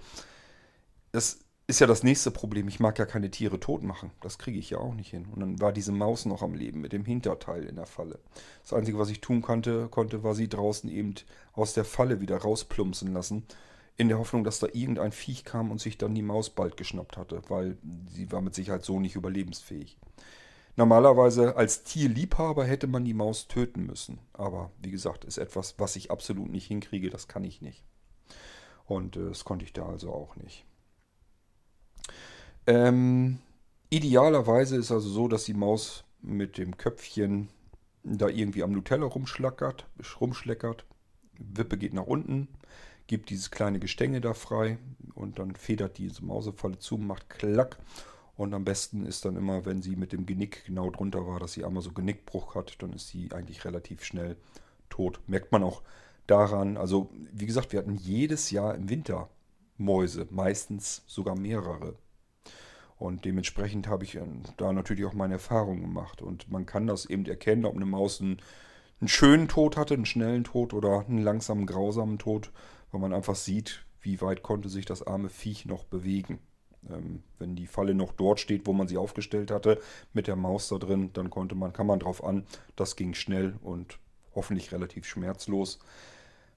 [1.12, 2.68] das ist ja das nächste Problem.
[2.68, 4.12] Ich mag ja keine Tiere tot machen.
[4.20, 5.28] Das kriege ich ja auch nicht hin.
[5.32, 8.20] Und dann war diese Maus noch am Leben mit dem Hinterteil in der Falle.
[8.64, 11.16] Das Einzige, was ich tun konnte, konnte war sie draußen eben
[11.54, 13.46] aus der Falle wieder rausplumpsen lassen
[13.98, 17.18] in der Hoffnung, dass da irgendein Viech kam und sich dann die Maus bald geschnappt
[17.18, 17.78] hatte, weil
[18.10, 19.98] sie war mit Sicherheit so nicht überlebensfähig.
[20.76, 24.20] Normalerweise als Tierliebhaber hätte man die Maus töten müssen.
[24.34, 27.84] Aber wie gesagt, ist etwas, was ich absolut nicht hinkriege, das kann ich nicht.
[28.86, 30.66] Und äh, das konnte ich da also auch nicht.
[32.68, 33.40] Ähm,
[33.90, 37.50] idealerweise ist also so, dass die Maus mit dem Köpfchen
[38.04, 39.88] da irgendwie am Nutella rumschlackert,
[40.20, 40.86] rumschleckert.
[41.38, 42.48] Wippe geht nach unten
[43.12, 44.78] gibt dieses kleine Gestänge da frei
[45.16, 47.78] und dann federt diese Mausefalle zu, macht Klack.
[48.38, 51.52] Und am besten ist dann immer, wenn sie mit dem Genick genau drunter war, dass
[51.52, 54.38] sie einmal so Genickbruch hat, dann ist sie eigentlich relativ schnell
[54.90, 55.20] tot.
[55.28, 55.82] Merkt man auch
[56.26, 59.28] daran, also wie gesagt, wir hatten jedes Jahr im Winter
[59.78, 61.96] Mäuse, meistens sogar mehrere.
[62.98, 64.22] Und dementsprechend habe ich äh,
[64.56, 66.22] da natürlich auch meine Erfahrungen gemacht.
[66.22, 68.38] Und man kann das eben erkennen, ob eine Maus einen,
[69.02, 72.52] einen schönen Tod hatte, einen schnellen Tod oder einen langsamen, grausamen Tod
[72.92, 76.40] weil man einfach sieht, wie weit konnte sich das arme Viech noch bewegen.
[76.90, 79.80] Ähm, wenn die Falle noch dort steht, wo man sie aufgestellt hatte,
[80.14, 83.56] mit der Maus da drin, dann konnte man, kann man drauf an, das ging schnell
[83.62, 84.00] und
[84.34, 85.80] hoffentlich relativ schmerzlos.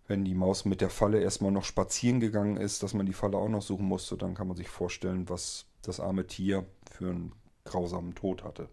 [0.06, 3.38] Wenn die Maus mit der Falle erstmal noch spazieren gegangen ist, dass man die Falle
[3.38, 7.32] auch noch suchen musste, dann kann man sich vorstellen, was das arme Tier für einen
[7.64, 8.68] grausamen Tod hatte.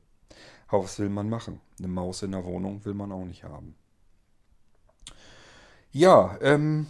[0.67, 1.60] Aber was will man machen?
[1.80, 3.76] Eine Maus in der Wohnung will man auch nicht haben.
[5.91, 6.88] Ja, ähm,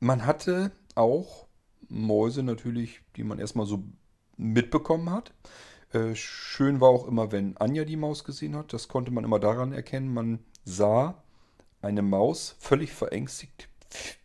[0.00, 1.46] man hatte auch
[1.88, 3.84] Mäuse natürlich, die man erstmal so
[4.36, 5.32] mitbekommen hat.
[5.92, 8.72] Äh, schön war auch immer, wenn Anja die Maus gesehen hat.
[8.72, 10.12] Das konnte man immer daran erkennen.
[10.12, 11.22] Man sah
[11.82, 13.68] eine Maus völlig verängstigt,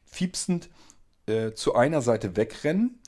[0.06, 0.70] fiepsend
[1.26, 3.00] äh, zu einer Seite wegrennen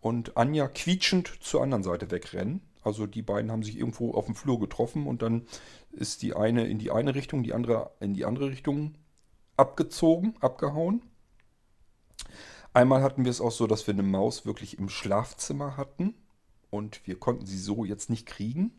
[0.00, 2.60] und Anja quietschend zur anderen Seite wegrennen.
[2.82, 5.46] Also die beiden haben sich irgendwo auf dem Flur getroffen und dann
[5.90, 8.94] ist die eine in die eine Richtung, die andere in die andere Richtung
[9.56, 11.02] abgezogen, abgehauen.
[12.74, 16.14] Einmal hatten wir es auch so, dass wir eine Maus wirklich im Schlafzimmer hatten
[16.70, 18.72] und wir konnten sie so jetzt nicht kriegen.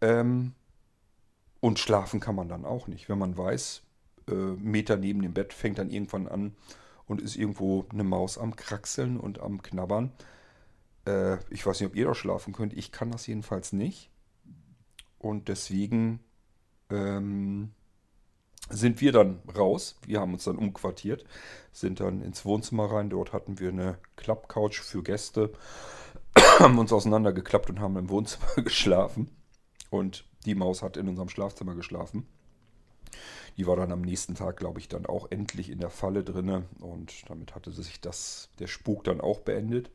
[0.00, 0.54] Ähm,
[1.60, 3.08] und schlafen kann man dann auch nicht.
[3.10, 3.82] Wenn man weiß,
[4.28, 6.56] äh, Meter neben dem Bett fängt dann irgendwann an
[7.06, 10.12] und ist irgendwo eine Maus am Kraxeln und am Knabbern.
[11.06, 12.72] Äh, ich weiß nicht, ob ihr da schlafen könnt.
[12.72, 14.10] Ich kann das jedenfalls nicht.
[15.18, 16.20] Und deswegen
[16.88, 17.72] ähm,
[18.68, 19.96] sind wir dann raus.
[20.06, 21.24] Wir haben uns dann umquartiert,
[21.72, 23.10] sind dann ins Wohnzimmer rein.
[23.10, 25.52] Dort hatten wir eine Klappcouch für Gäste,
[26.58, 29.30] haben uns auseinandergeklappt und haben im Wohnzimmer geschlafen.
[29.90, 32.26] Und die Maus hat in unserem Schlafzimmer geschlafen.
[33.56, 36.64] Die war dann am nächsten Tag, glaube ich, dann auch endlich in der Falle drinne
[36.80, 39.90] und damit hatte sich das, der Spuk dann auch beendet.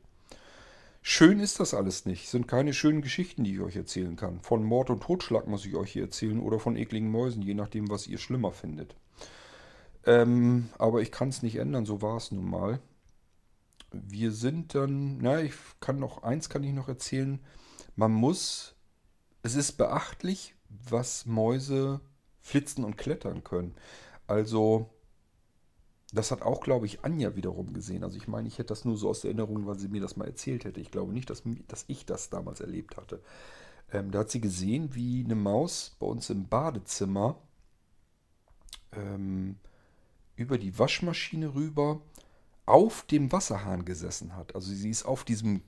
[1.04, 2.28] Schön ist das alles nicht.
[2.28, 4.40] Sind keine schönen Geschichten, die ich euch erzählen kann.
[4.40, 7.90] Von Mord und Totschlag muss ich euch hier erzählen oder von ekligen Mäusen, je nachdem,
[7.90, 8.94] was ihr schlimmer findet.
[10.06, 12.78] Ähm, aber ich kann es nicht ändern, so war es nun mal.
[13.90, 17.40] Wir sind dann, na, ich kann noch, eins kann ich noch erzählen.
[17.96, 18.76] Man muss,
[19.42, 20.54] es ist beachtlich,
[20.88, 22.00] was Mäuse
[22.40, 23.74] flitzen und klettern können.
[24.28, 24.88] Also
[26.12, 28.04] das hat auch, glaube ich, Anja wiederum gesehen.
[28.04, 30.26] Also ich meine, ich hätte das nur so aus Erinnerung, weil sie mir das mal
[30.26, 30.80] erzählt hätte.
[30.80, 33.22] Ich glaube nicht, dass, dass ich das damals erlebt hatte.
[33.90, 37.36] Ähm, da hat sie gesehen, wie eine Maus bei uns im Badezimmer
[38.92, 39.56] ähm,
[40.36, 42.02] über die Waschmaschine rüber
[42.66, 44.54] auf dem Wasserhahn gesessen hat.
[44.54, 45.62] Also sie ist auf diesem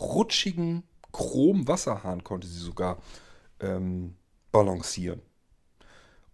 [0.00, 2.98] rutschigen Chrom-Wasserhahn, konnte sie sogar
[3.60, 4.16] ähm,
[4.50, 5.20] balancieren.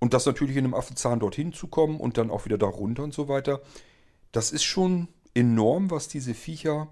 [0.00, 3.04] Und das natürlich in einem Affenzahn dorthin zu kommen und dann auch wieder da runter
[3.04, 3.60] und so weiter.
[4.32, 6.88] Das ist schon enorm, was diese Viecher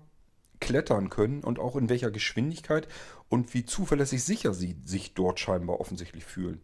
[0.61, 2.87] klettern können und auch in welcher Geschwindigkeit
[3.29, 6.61] und wie zuverlässig sicher sie sich dort scheinbar offensichtlich fühlen.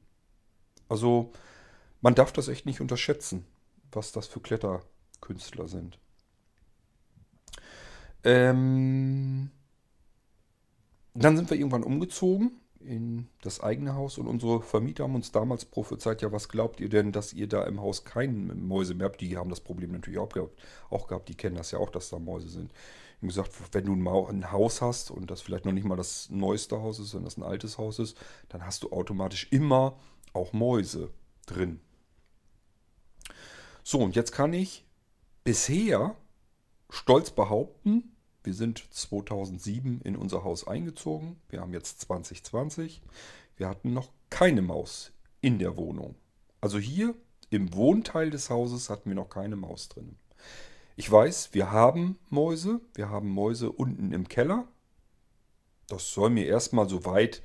[0.88, 1.32] Also
[2.00, 3.46] man darf das echt nicht unterschätzen,
[3.90, 5.98] was das für Kletterkünstler sind.
[8.24, 9.50] Ähm,
[11.14, 15.64] dann sind wir irgendwann umgezogen in das eigene Haus und unsere Vermieter haben uns damals
[15.64, 19.20] prophezeit, ja, was glaubt ihr denn, dass ihr da im Haus keine Mäuse mehr habt?
[19.20, 20.58] Die haben das Problem natürlich auch gehabt,
[20.90, 22.72] auch gehabt, die kennen das ja auch, dass da Mäuse sind.
[23.18, 26.80] Habe gesagt, wenn du ein Haus hast und das vielleicht noch nicht mal das neueste
[26.82, 28.16] Haus ist, sondern das ein altes Haus ist,
[28.48, 29.98] dann hast du automatisch immer
[30.32, 31.10] auch Mäuse
[31.46, 31.80] drin.
[33.82, 34.84] So, und jetzt kann ich
[35.42, 36.16] bisher
[36.90, 38.13] stolz behaupten,
[38.44, 41.36] wir sind 2007 in unser Haus eingezogen.
[41.48, 43.02] Wir haben jetzt 2020.
[43.56, 46.14] Wir hatten noch keine Maus in der Wohnung.
[46.60, 47.14] Also hier
[47.50, 50.16] im Wohnteil des Hauses hatten wir noch keine Maus drin.
[50.96, 52.80] Ich weiß, wir haben Mäuse.
[52.94, 54.68] Wir haben Mäuse unten im Keller.
[55.88, 57.42] Das soll mir erstmal soweit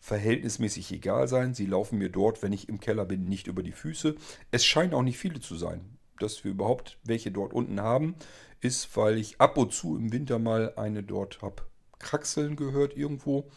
[0.00, 1.54] verhältnismäßig egal sein.
[1.54, 4.16] Sie laufen mir dort, wenn ich im Keller bin, nicht über die Füße.
[4.50, 5.98] Es scheinen auch nicht viele zu sein.
[6.18, 8.14] Dass wir überhaupt welche dort unten haben,
[8.60, 11.62] ist, weil ich ab und zu im Winter mal eine dort habe
[12.00, 13.48] kraxeln gehört irgendwo.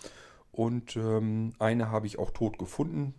[0.51, 3.15] Und ähm, eine habe ich auch tot gefunden.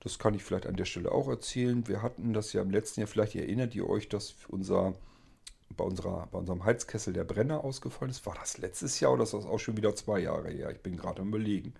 [0.00, 1.86] Das kann ich vielleicht an der Stelle auch erzählen.
[1.86, 4.94] Wir hatten das ja im letzten Jahr, vielleicht erinnert ihr euch, dass unser,
[5.76, 8.24] bei, unserer, bei unserem Heizkessel der Brenner ausgefallen ist.
[8.24, 10.70] War das letztes Jahr oder ist das auch schon wieder zwei Jahre her?
[10.70, 11.74] Ich bin gerade am Überlegen.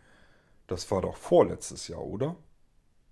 [0.67, 2.37] Das war doch vorletztes Jahr, oder?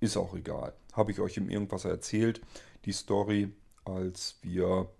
[0.01, 0.75] Ist auch egal.
[0.93, 2.43] Habe ich euch im Irgendwas erzählt,
[2.85, 3.51] die Story,
[3.85, 4.91] als wir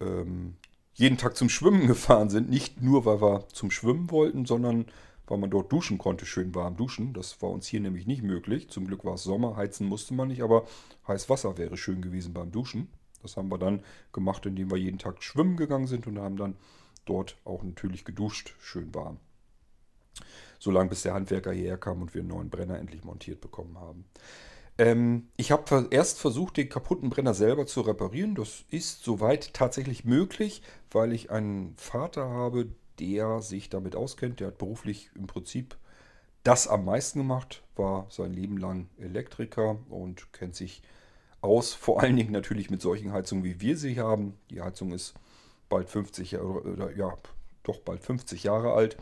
[0.00, 0.56] ähm,
[0.94, 2.50] jeden Tag zum Schwimmen gefahren sind.
[2.50, 4.86] Nicht nur, weil wir zum Schwimmen wollten, sondern
[5.26, 7.14] weil man dort duschen konnte, schön warm duschen.
[7.14, 8.68] Das war uns hier nämlich nicht möglich.
[8.68, 10.66] Zum Glück war es Sommer, heizen musste man nicht, aber
[11.08, 12.88] heiß Wasser wäre schön gewesen beim Duschen.
[13.22, 16.56] Das haben wir dann gemacht, indem wir jeden Tag schwimmen gegangen sind und haben dann
[17.06, 19.18] dort auch natürlich geduscht, schön warm.
[20.58, 23.78] So lange bis der Handwerker hierher kam und wir einen neuen Brenner endlich montiert bekommen
[23.78, 24.04] haben.
[24.78, 28.34] Ähm, ich habe erst versucht, den kaputten Brenner selber zu reparieren.
[28.34, 34.40] Das ist soweit tatsächlich möglich, weil ich einen Vater habe, der sich damit auskennt.
[34.40, 35.76] Der hat beruflich im Prinzip
[36.42, 40.82] das am meisten gemacht, war sein Leben lang Elektriker und kennt sich
[41.40, 44.34] aus, vor allen Dingen natürlich mit solchen Heizungen, wie wir sie haben.
[44.50, 45.14] Die Heizung ist
[45.68, 47.16] bald 50 Jahre, oder ja,
[47.62, 48.96] doch bald 50 Jahre alt.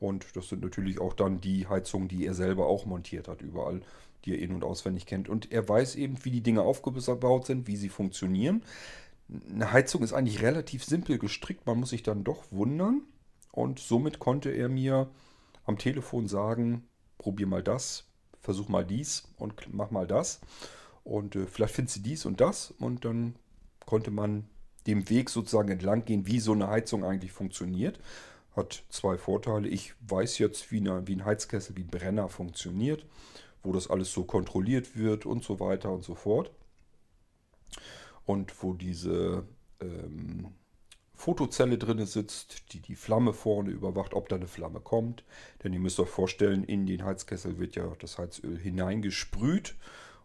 [0.00, 3.80] Und das sind natürlich auch dann die Heizungen, die er selber auch montiert hat, überall,
[4.24, 5.28] die er in- und auswendig kennt.
[5.28, 8.62] Und er weiß eben, wie die Dinge aufgebaut sind, wie sie funktionieren.
[9.50, 13.02] Eine Heizung ist eigentlich relativ simpel gestrickt, man muss sich dann doch wundern.
[13.52, 15.10] Und somit konnte er mir
[15.64, 16.86] am Telefon sagen,
[17.18, 18.06] probier mal das,
[18.40, 20.40] versuch mal dies und mach mal das.
[21.04, 22.70] Und äh, vielleicht findest du dies und das.
[22.70, 23.34] Und dann
[23.84, 24.48] konnte man
[24.86, 28.00] dem Weg sozusagen entlang gehen, wie so eine Heizung eigentlich funktioniert.
[28.56, 29.68] Hat zwei Vorteile.
[29.68, 33.04] Ich weiß jetzt, wie, eine, wie ein Heizkessel, wie ein Brenner funktioniert,
[33.68, 36.50] wo das alles so kontrolliert wird und so weiter und so fort.
[38.24, 39.44] Und wo diese
[39.80, 40.54] ähm,
[41.14, 45.22] Fotozelle drin sitzt, die die Flamme vorne überwacht, ob da eine Flamme kommt.
[45.62, 49.76] Denn ihr müsst euch vorstellen, in den Heizkessel wird ja das Heizöl hineingesprüht.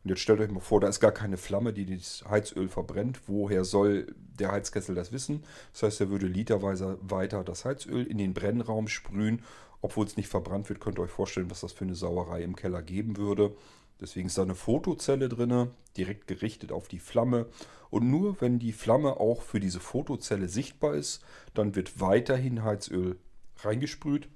[0.04, 3.28] Und jetzt stellt euch mal vor, da ist gar keine Flamme, die das Heizöl verbrennt.
[3.28, 5.44] Woher soll der Heizkessel das wissen?
[5.74, 9.42] Das heißt, er würde literweise weiter das Heizöl in den Brennraum sprühen.
[9.84, 12.56] Obwohl es nicht verbrannt wird, könnt ihr euch vorstellen, was das für eine Sauerei im
[12.56, 13.54] Keller geben würde.
[14.00, 17.48] Deswegen ist da eine Fotozelle drin, direkt gerichtet auf die Flamme.
[17.90, 21.22] Und nur wenn die Flamme auch für diese Fotozelle sichtbar ist,
[21.54, 23.20] dann wird weiterhin Heizöl
[23.58, 24.30] reingesprüht.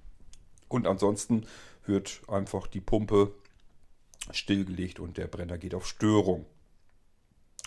[0.68, 1.46] Und ansonsten
[1.86, 3.34] wird einfach die Pumpe
[4.32, 6.46] stillgelegt und der Brenner geht auf Störung.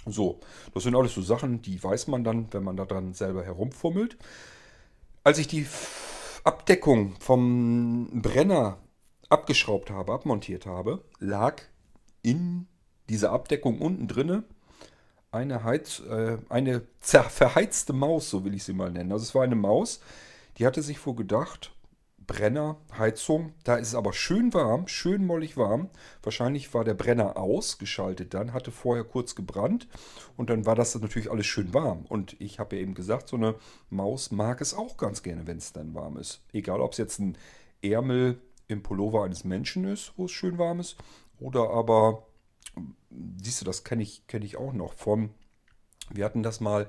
[0.04, 0.40] So,
[0.74, 4.18] das sind alles so Sachen, die weiß man dann, wenn man da dran selber herumfummelt.
[5.24, 5.66] Als ich die
[6.44, 8.78] Abdeckung vom Brenner
[9.28, 11.62] abgeschraubt habe, abmontiert habe, lag
[12.22, 12.66] in
[13.08, 14.44] dieser Abdeckung unten drinne
[15.32, 19.12] eine, Heiz, äh, eine verheizte Maus, so will ich sie mal nennen.
[19.12, 20.00] Also es war eine Maus,
[20.58, 21.72] die hatte sich wohl gedacht,
[22.30, 23.54] Brenner, Heizung.
[23.64, 25.90] Da ist es aber schön warm, schön mollig warm.
[26.22, 29.88] Wahrscheinlich war der Brenner ausgeschaltet dann, hatte vorher kurz gebrannt
[30.36, 32.06] und dann war das natürlich alles schön warm.
[32.08, 33.56] Und ich habe ja eben gesagt, so eine
[33.88, 36.40] Maus mag es auch ganz gerne, wenn es dann warm ist.
[36.52, 37.36] Egal, ob es jetzt ein
[37.82, 40.98] Ärmel im Pullover eines Menschen ist, wo es schön warm ist,
[41.40, 42.28] oder aber,
[43.42, 45.30] siehst du, das kenne ich, kenn ich auch noch von,
[46.12, 46.88] wir hatten das mal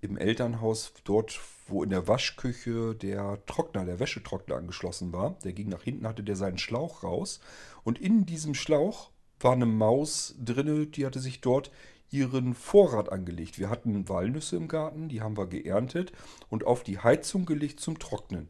[0.00, 1.38] im Elternhaus, dort
[1.70, 5.38] wo in der Waschküche der Trockner, der Wäschetrockner angeschlossen war.
[5.44, 7.40] Der ging nach hinten, hatte der seinen Schlauch raus.
[7.84, 11.70] Und in diesem Schlauch war eine Maus drinne, die hatte sich dort
[12.10, 13.58] ihren Vorrat angelegt.
[13.58, 16.12] Wir hatten Walnüsse im Garten, die haben wir geerntet
[16.48, 18.48] und auf die Heizung gelegt zum Trocknen.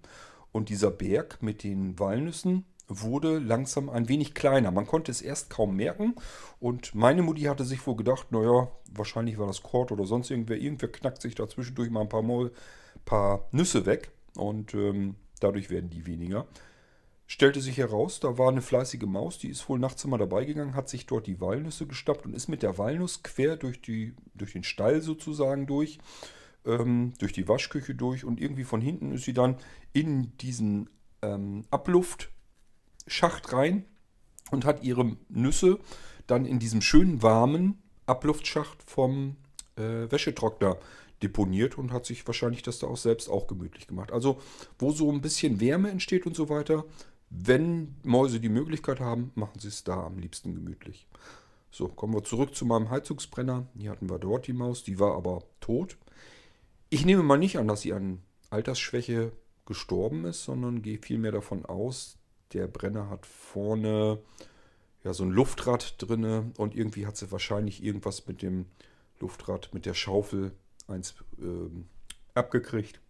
[0.53, 4.71] Und dieser Berg mit den Walnüssen wurde langsam ein wenig kleiner.
[4.73, 6.17] Man konnte es erst kaum merken.
[6.59, 10.59] Und meine Mutti hatte sich wohl gedacht, naja, wahrscheinlich war das Kord oder sonst irgendwer.
[10.59, 12.51] Irgendwer knackt sich da zwischendurch mal ein paar Mal
[13.05, 16.47] paar Nüsse weg und ähm, dadurch werden die weniger.
[17.27, 20.75] Stellte sich heraus, da war eine fleißige Maus, die ist wohl nachts immer dabei gegangen,
[20.75, 24.53] hat sich dort die Walnüsse gestappt und ist mit der Walnuss quer durch, die, durch
[24.53, 25.99] den Stall sozusagen durch,
[26.65, 29.57] ähm, durch die Waschküche durch und irgendwie von hinten ist sie dann
[29.93, 30.91] in diesen
[31.23, 33.85] ähm, Abluftschacht rein
[34.51, 35.79] und hat ihre Nüsse
[36.27, 39.37] dann in diesem schönen warmen Abluftschacht vom
[39.77, 40.79] äh, Wäschetrockner
[41.23, 44.13] deponiert und hat sich wahrscheinlich das da auch selbst auch gemütlich gemacht.
[44.13, 44.41] Also
[44.79, 46.85] wo so ein bisschen Wärme entsteht und so weiter,
[47.31, 51.07] wenn Mäuse die Möglichkeit haben, machen sie es da am liebsten gemütlich.
[51.71, 53.67] So, kommen wir zurück zu meinem Heizungsbrenner.
[53.77, 55.97] Hier hatten wir dort die Maus, die war aber tot.
[56.89, 59.31] Ich nehme mal nicht an, dass sie an Altersschwäche
[59.67, 62.19] gestorben ist, sondern gehe vielmehr davon aus,
[62.53, 64.19] der Brenner hat vorne
[65.05, 68.67] ja so ein Luftrad drinne und irgendwie hat sie wahrscheinlich irgendwas mit dem
[69.21, 70.53] Luftrad, mit der Schaufel
[70.91, 71.89] eins ähm,
[72.35, 73.01] abgekriegt.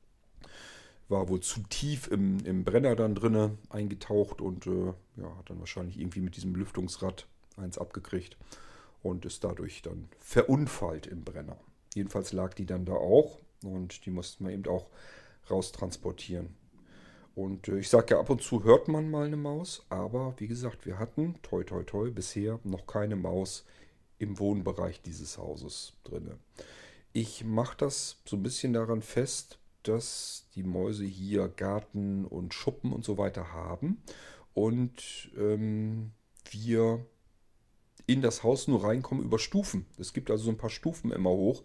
[1.09, 5.59] War wohl zu tief im, im Brenner dann drinne eingetaucht und äh, ja, hat dann
[5.59, 8.37] wahrscheinlich irgendwie mit diesem Lüftungsrad eins abgekriegt
[9.03, 11.57] und ist dadurch dann verunfallt im Brenner.
[11.95, 14.89] Jedenfalls lag die dann da auch und die mussten wir eben auch
[15.51, 16.55] raustransportieren.
[17.35, 20.49] Und äh, ich sage ja, ab und zu hört man mal eine Maus, aber wie
[20.49, 23.65] gesagt, wir hatten, toi toi toi, bisher noch keine Maus
[24.19, 26.39] im Wohnbereich dieses Hauses drinne.
[27.13, 32.93] Ich mache das so ein bisschen daran fest, dass die Mäuse hier Garten und Schuppen
[32.93, 34.03] und so weiter haben
[34.55, 36.13] und ähm,
[36.51, 37.05] wir
[38.07, 39.87] in das Haus nur reinkommen über Stufen.
[39.99, 41.63] Es gibt also so ein paar Stufen immer hoch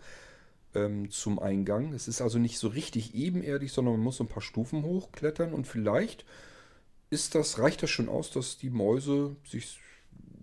[0.73, 1.93] ähm, zum Eingang.
[1.93, 5.53] Es ist also nicht so richtig ebenerdig, sondern man muss so ein paar Stufen hochklettern
[5.53, 6.25] und vielleicht
[7.09, 9.79] ist das, reicht das schon aus, dass die Mäuse sich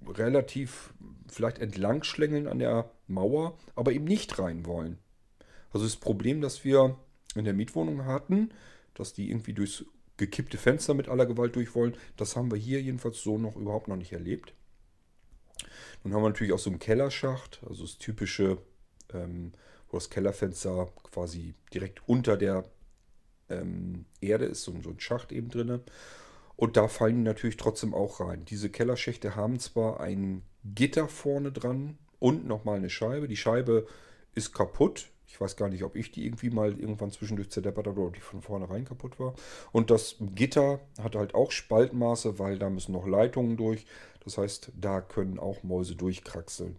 [0.07, 0.93] relativ
[1.29, 4.99] vielleicht entlang schlängeln an der Mauer, aber eben nicht rein wollen.
[5.73, 6.99] Also das Problem, das wir
[7.35, 8.51] in der Mietwohnung hatten,
[8.95, 9.85] dass die irgendwie durchs
[10.17, 13.89] gekippte Fenster mit aller Gewalt durch wollen, das haben wir hier jedenfalls so noch überhaupt
[13.89, 14.55] noch nicht erlebt.
[16.05, 18.59] Nun haben wir natürlich auch so einen Kellerschacht, also das typische,
[19.13, 19.53] ähm,
[19.89, 22.65] wo das Kellerfenster quasi direkt unter der
[23.49, 25.81] ähm, Erde ist, so, so ein Schacht eben drin.
[26.57, 28.45] Und da fallen die natürlich trotzdem auch rein.
[28.45, 33.27] Diese Kellerschächte haben zwar ein Gitter vorne dran und nochmal eine Scheibe.
[33.27, 33.87] Die Scheibe
[34.35, 35.11] ist kaputt.
[35.27, 38.15] Ich weiß gar nicht, ob ich die irgendwie mal irgendwann zwischendurch zerdeppert habe oder ob
[38.15, 39.35] die von vornherein kaputt war.
[39.73, 43.87] Und das Gitter hat halt auch Spaltmaße, weil da müssen noch Leitungen durch.
[44.25, 46.77] Das heißt, da können auch Mäuse durchkraxeln.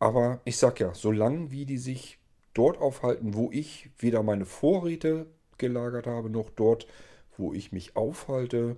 [0.00, 2.18] Aber ich sag ja, solange wie die sich
[2.52, 5.26] dort aufhalten, wo ich weder meine Vorräte
[5.58, 6.88] gelagert habe, noch dort,
[7.36, 8.76] wo ich mich aufhalte,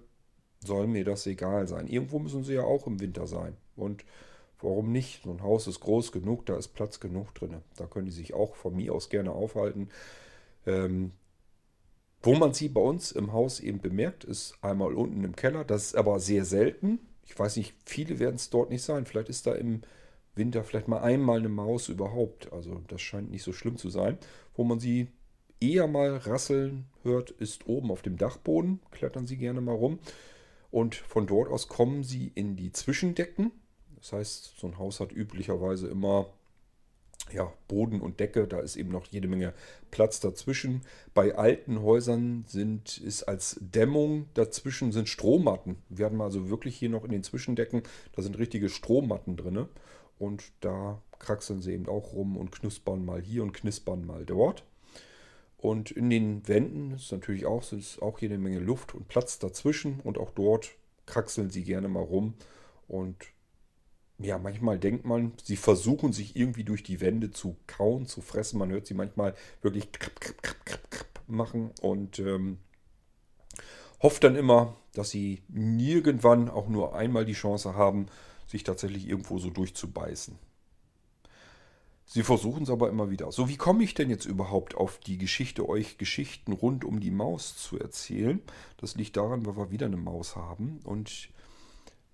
[0.63, 1.87] soll mir das egal sein.
[1.87, 3.57] Irgendwo müssen sie ja auch im Winter sein.
[3.77, 4.05] Und
[4.61, 5.23] warum nicht?
[5.25, 7.57] So ein Haus ist groß genug, da ist Platz genug drin.
[7.77, 9.89] Da können die sich auch von mir aus gerne aufhalten.
[10.67, 11.13] Ähm,
[12.23, 15.65] wo man sie bei uns im Haus eben bemerkt, ist einmal unten im Keller.
[15.65, 16.99] Das ist aber sehr selten.
[17.27, 19.05] Ich weiß nicht, viele werden es dort nicht sein.
[19.05, 19.83] Vielleicht ist da im
[20.35, 22.51] Winter vielleicht mal einmal eine Maus überhaupt.
[22.53, 24.19] Also das scheint nicht so schlimm zu sein.
[24.57, 25.09] Wo man sie
[25.61, 28.81] eher mal rasseln hört, ist oben auf dem Dachboden.
[28.91, 29.99] Klettern sie gerne mal rum.
[30.71, 33.53] Und von dort aus kommen sie in die Zwischendecken.
[34.05, 36.27] Das heißt, so ein Haus hat üblicherweise immer
[37.33, 39.55] ja, Boden und Decke, da ist eben noch jede Menge
[39.91, 40.83] Platz dazwischen.
[41.15, 45.77] Bei alten Häusern sind, ist als Dämmung dazwischen sind Strohmatten.
[45.89, 47.83] Wir hatten also wirklich hier noch in den Zwischendecken,
[48.15, 49.69] da sind richtige Strohmatten drin.
[50.19, 54.65] Und da kraxeln sie eben auch rum und knuspern mal hier und knispern mal dort.
[55.57, 60.01] Und in den Wänden ist natürlich auch, ist auch jede Menge Luft und Platz dazwischen.
[60.01, 60.73] Und auch dort
[61.07, 62.35] kraxeln sie gerne mal rum.
[62.87, 63.17] Und
[64.19, 68.59] ja, manchmal denkt man, sie versuchen sich irgendwie durch die Wände zu kauen, zu fressen.
[68.59, 72.59] Man hört sie manchmal wirklich kripp, kripp, kripp machen und ähm,
[74.03, 78.07] hofft dann immer, dass sie nirgendwann auch nur einmal die Chance haben,
[78.47, 80.39] sich tatsächlich irgendwo so durchzubeißen.
[82.07, 83.33] Sie versuchen es aber immer wieder.
[83.33, 87.11] So, wie komme ich denn jetzt überhaupt auf die Geschichte, euch Geschichten rund um die
[87.11, 88.43] Maus zu erzählen?
[88.77, 90.81] Das liegt daran, weil wir wieder eine Maus haben.
[90.85, 91.31] Und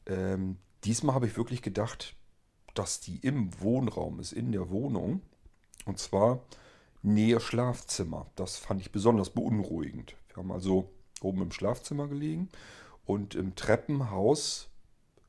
[0.06, 2.14] ähm, diesmal habe ich wirklich gedacht,
[2.74, 5.22] dass die im Wohnraum ist, in der Wohnung.
[5.86, 6.44] Und zwar
[7.02, 8.26] nähe Schlafzimmer.
[8.36, 10.14] Das fand ich besonders beunruhigend.
[10.28, 12.48] Wir haben also oben im Schlafzimmer gelegen
[13.04, 14.68] und im Treppenhaus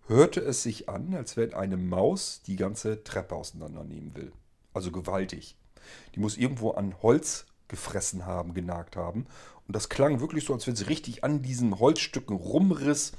[0.08, 4.32] hörte es sich an, als wenn eine Maus die ganze Treppe auseinandernehmen will.
[4.74, 5.56] Also gewaltig.
[6.16, 9.26] Die muss irgendwo an Holz gefressen haben, genagt haben.
[9.68, 13.14] Und das klang wirklich so, als wenn sie richtig an diesen Holzstücken rumriss.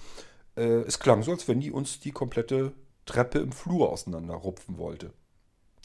[0.57, 2.72] Äh, es klang so, als wenn die uns die komplette
[3.07, 5.12] Treppe im Flur auseinanderrupfen wollte.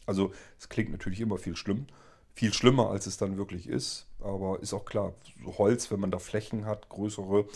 [0.06, 1.88] Also es klingt natürlich immer viel schlimm.
[2.34, 4.08] Viel schlimmer, als es dann wirklich ist.
[4.20, 5.14] Aber ist auch klar,
[5.44, 7.48] so Holz, wenn man da Flächen hat, größere,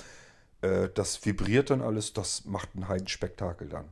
[0.61, 3.85] äh, das vibriert dann alles, das macht ein Heidenspektakel dann.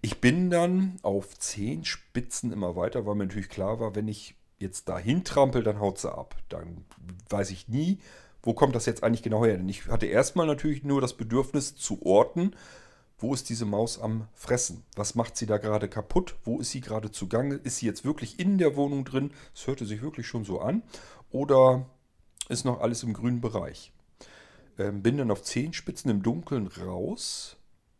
[0.00, 4.34] Ich bin dann auf zehn Spitzen immer weiter, weil mir natürlich klar war, wenn ich
[4.58, 6.36] jetzt dahin trampel, dann haut sie ab.
[6.48, 6.84] Dann
[7.28, 7.98] weiß ich nie,
[8.42, 9.56] wo kommt das jetzt eigentlich genau her.
[9.56, 12.54] Denn ich hatte erstmal natürlich nur das Bedürfnis zu orten,
[13.18, 14.82] wo ist diese Maus am Fressen?
[14.96, 16.34] Was macht sie da gerade kaputt?
[16.42, 17.54] Wo ist sie gerade zugange?
[17.54, 19.30] Ist sie jetzt wirklich in der Wohnung drin?
[19.54, 20.82] Es hörte sich wirklich schon so an.
[21.30, 21.86] Oder
[22.48, 23.92] ist noch alles im grünen Bereich?
[24.76, 27.56] Ähm, bin dann auf Zehenspitzen im Dunkeln raus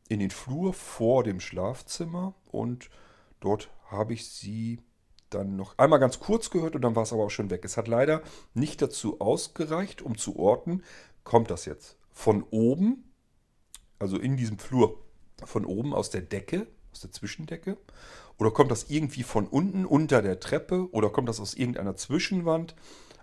[0.08, 2.90] in den Flur vor dem Schlafzimmer und
[3.38, 4.80] dort habe ich sie
[5.34, 7.64] dann noch einmal ganz kurz gehört und dann war es aber auch schon weg.
[7.64, 8.22] Es hat leider
[8.54, 10.82] nicht dazu ausgereicht, um zu orten,
[11.24, 13.12] kommt das jetzt von oben,
[13.98, 14.98] also in diesem Flur,
[15.44, 17.76] von oben aus der Decke, aus der Zwischendecke,
[18.38, 22.74] oder kommt das irgendwie von unten unter der Treppe oder kommt das aus irgendeiner Zwischenwand,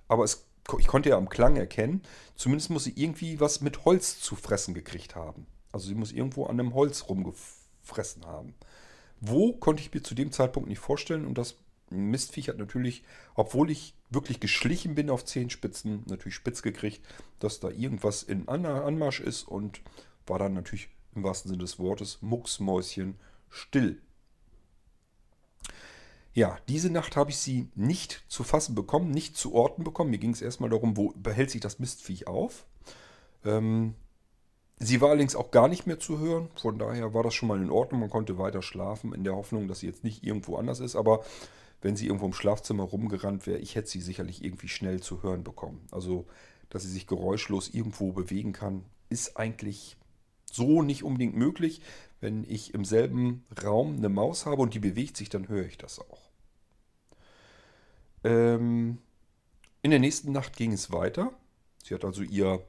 [0.07, 0.47] aber es,
[0.78, 2.03] ich konnte ja am Klang erkennen,
[2.36, 5.45] zumindest muss sie irgendwie was mit Holz zu fressen gekriegt haben.
[5.72, 8.55] Also sie muss irgendwo an einem Holz rumgefressen haben.
[9.22, 11.57] Wo konnte ich mir zu dem Zeitpunkt nicht vorstellen und das
[11.90, 13.04] Mistviech hat natürlich,
[13.36, 17.02] obwohl ich wirklich geschlichen bin auf Zehenspitzen, natürlich spitz gekriegt,
[17.40, 19.82] dass da irgendwas in Anmarsch ist und
[20.26, 23.16] war dann natürlich im wahrsten Sinne des Wortes mucksmäuschen
[23.50, 24.02] still.
[26.34, 30.12] Ja, diese Nacht habe ich sie nicht zu fassen bekommen, nicht zu orten bekommen.
[30.12, 32.66] Mir ging es erstmal darum, wo behält sich das Mistviech auf.
[33.44, 33.96] Ähm,
[34.82, 37.62] Sie war allerdings auch gar nicht mehr zu hören, von daher war das schon mal
[37.62, 38.00] in Ordnung.
[38.00, 40.96] Man konnte weiter schlafen, in der Hoffnung, dass sie jetzt nicht irgendwo anders ist.
[40.96, 41.26] Aber
[41.82, 45.44] wenn sie irgendwo im Schlafzimmer rumgerannt wäre, ich hätte sie sicherlich irgendwie schnell zu hören
[45.44, 45.88] bekommen.
[45.92, 46.26] Also,
[46.70, 49.98] dass sie sich geräuschlos irgendwo bewegen kann, ist eigentlich
[50.52, 51.82] so nicht unbedingt möglich.
[52.20, 55.78] Wenn ich im selben Raum eine Maus habe und die bewegt sich, dann höre ich
[55.78, 56.30] das auch.
[58.24, 58.98] Ähm,
[59.82, 61.32] in der nächsten Nacht ging es weiter.
[61.84, 62.62] Sie hat also ihr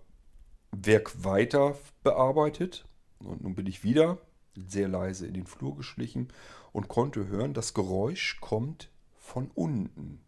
[0.70, 2.84] Werk weiter bearbeitet.
[3.18, 4.18] Und nun bin ich wieder
[4.54, 6.28] sehr leise in den Flur geschlichen
[6.72, 8.90] und konnte hören, das Geräusch kommt
[9.30, 10.20] von unten.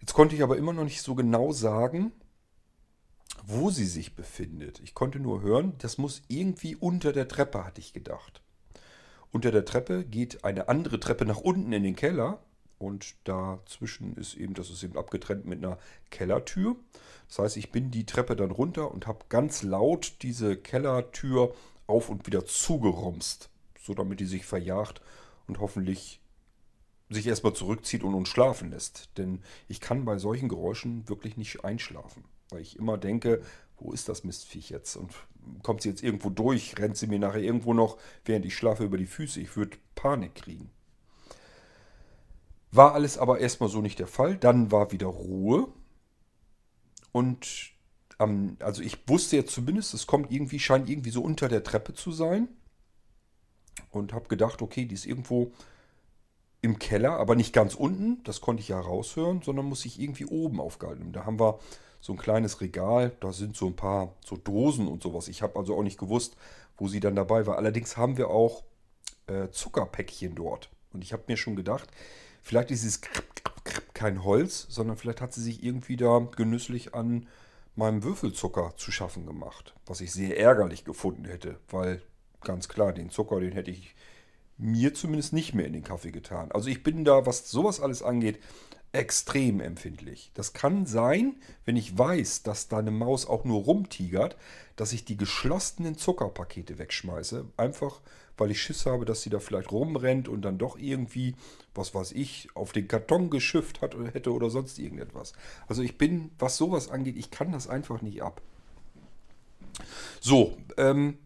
[0.00, 2.12] Jetzt konnte ich aber immer noch nicht so genau sagen,
[3.44, 4.80] wo sie sich befindet.
[4.80, 8.42] Ich konnte nur hören, das muss irgendwie unter der Treppe, hatte ich gedacht.
[9.30, 12.40] Unter der Treppe geht eine andere Treppe nach unten in den Keller
[12.78, 15.78] und dazwischen ist eben, das ist eben abgetrennt mit einer
[16.10, 16.76] Kellertür.
[17.28, 21.54] Das heißt, ich bin die Treppe dann runter und habe ganz laut diese Kellertür
[21.86, 23.48] auf und wieder zugerumst,
[23.80, 25.00] so damit die sich verjagt
[25.46, 26.20] und hoffentlich
[27.08, 29.10] sich erstmal zurückzieht und uns schlafen lässt.
[29.16, 33.42] Denn ich kann bei solchen Geräuschen wirklich nicht einschlafen, weil ich immer denke,
[33.78, 34.96] wo ist das Mistviech jetzt?
[34.96, 35.12] Und
[35.62, 38.96] kommt sie jetzt irgendwo durch, rennt sie mir nachher irgendwo noch, während ich schlafe, über
[38.96, 39.40] die Füße.
[39.40, 40.70] Ich würde Panik kriegen.
[42.72, 44.36] War alles aber erstmal so nicht der Fall.
[44.36, 45.68] Dann war wieder Ruhe.
[47.12, 47.70] Und
[48.18, 51.94] ähm, also ich wusste jetzt zumindest, es kommt irgendwie, scheint irgendwie so unter der Treppe
[51.94, 52.48] zu sein.
[53.90, 55.52] Und habe gedacht, okay, die ist irgendwo
[56.66, 58.22] im Keller, aber nicht ganz unten.
[58.24, 61.12] Das konnte ich ja raushören, sondern muss sich irgendwie oben aufgehalten.
[61.12, 61.58] Da haben wir
[62.00, 65.28] so ein kleines Regal, da sind so ein paar so Dosen und sowas.
[65.28, 66.36] Ich habe also auch nicht gewusst,
[66.76, 67.56] wo sie dann dabei war.
[67.56, 68.64] Allerdings haben wir auch
[69.26, 70.68] äh, Zuckerpäckchen dort.
[70.92, 71.88] Und ich habe mir schon gedacht,
[72.42, 73.00] vielleicht ist es
[73.94, 77.26] kein Holz, sondern vielleicht hat sie sich irgendwie da genüsslich an
[77.74, 79.74] meinem Würfelzucker zu schaffen gemacht.
[79.86, 82.02] Was ich sehr ärgerlich gefunden hätte, weil
[82.40, 83.94] ganz klar, den Zucker, den hätte ich
[84.58, 86.50] mir zumindest nicht mehr in den Kaffee getan.
[86.52, 88.38] Also ich bin da, was sowas alles angeht,
[88.92, 90.30] extrem empfindlich.
[90.34, 94.36] Das kann sein, wenn ich weiß, dass da eine Maus auch nur rumtigert,
[94.76, 97.44] dass ich die geschlossenen Zuckerpakete wegschmeiße.
[97.58, 98.00] Einfach,
[98.38, 101.34] weil ich Schiss habe, dass sie da vielleicht rumrennt und dann doch irgendwie,
[101.74, 105.34] was weiß ich, auf den Karton geschifft hat oder hätte oder sonst irgendetwas.
[105.68, 108.40] Also ich bin, was sowas angeht, ich kann das einfach nicht ab.
[110.20, 111.18] So, ähm,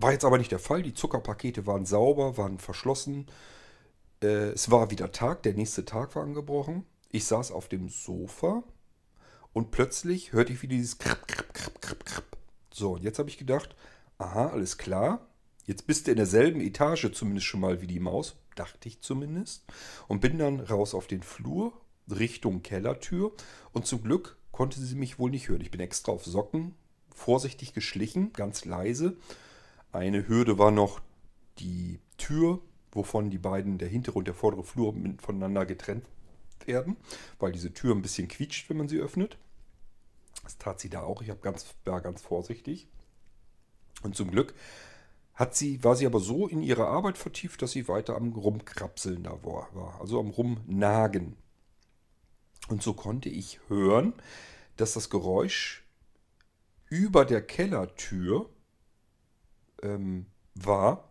[0.00, 0.82] war jetzt aber nicht der Fall.
[0.82, 3.26] Die Zuckerpakete waren sauber, waren verschlossen.
[4.22, 6.84] Äh, es war wieder Tag, der nächste Tag war angebrochen.
[7.10, 8.62] Ich saß auf dem Sofa
[9.52, 12.36] und plötzlich hörte ich wieder dieses Krapp, Krapp, Krapp, Krapp, Krapp.
[12.72, 13.74] So, und jetzt habe ich gedacht,
[14.18, 15.26] aha, alles klar.
[15.64, 19.64] Jetzt bist du in derselben Etage zumindest schon mal wie die Maus, dachte ich zumindest.
[20.08, 21.72] Und bin dann raus auf den Flur
[22.08, 23.32] Richtung Kellertür.
[23.72, 25.60] Und zum Glück konnte sie mich wohl nicht hören.
[25.60, 26.74] Ich bin extra auf Socken
[27.14, 29.16] vorsichtig geschlichen, ganz leise.
[29.92, 31.00] Eine Hürde war noch
[31.58, 32.60] die Tür,
[32.92, 36.04] wovon die beiden, der hintere und der vordere Flur, voneinander getrennt
[36.66, 36.96] werden,
[37.38, 39.38] weil diese Tür ein bisschen quietscht, wenn man sie öffnet.
[40.42, 41.22] Das tat sie da auch.
[41.22, 42.88] Ich ganz, war ganz vorsichtig.
[44.02, 44.54] Und zum Glück
[45.34, 49.22] hat sie, war sie aber so in ihre Arbeit vertieft, dass sie weiter am Rumkrapseln
[49.22, 49.98] da war.
[50.00, 51.36] Also am Rumnagen.
[52.68, 54.12] Und so konnte ich hören,
[54.76, 55.84] dass das Geräusch
[56.88, 58.50] über der Kellertür
[59.82, 61.10] ähm, war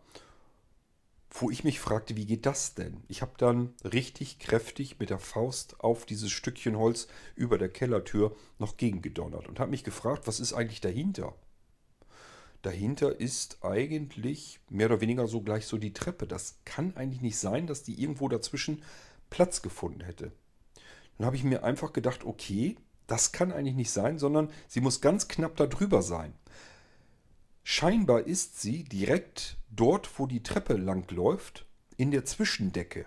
[1.32, 3.03] wo ich mich fragte, wie geht das denn?
[3.07, 8.36] Ich habe dann richtig kräftig mit der Faust auf dieses Stückchen Holz über der Kellertür
[8.57, 11.36] noch gegengedonnert und habe mich gefragt, was ist eigentlich dahinter?
[12.61, 16.28] Dahinter ist eigentlich mehr oder weniger so gleich so die Treppe.
[16.28, 18.84] Das kann eigentlich nicht sein, dass die irgendwo dazwischen
[19.30, 20.32] Platz gefunden hätte.
[21.17, 22.76] Dann habe ich mir einfach gedacht, okay,
[23.07, 26.34] das kann eigentlich nicht sein, sondern sie muss ganz knapp da drüber sein.
[27.64, 31.66] Scheinbar ist sie direkt dort, wo die Treppe langläuft,
[31.97, 33.05] in der Zwischendecke.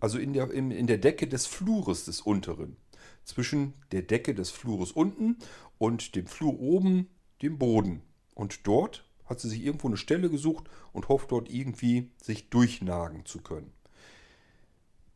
[0.00, 2.76] Also in der, in, in der Decke des Flures des unteren.
[3.24, 5.36] Zwischen der Decke des Flures unten
[5.78, 7.08] und dem Flur oben,
[7.42, 8.02] dem Boden.
[8.34, 13.26] Und dort hat sie sich irgendwo eine Stelle gesucht und hofft dort irgendwie sich durchnagen
[13.26, 13.72] zu können.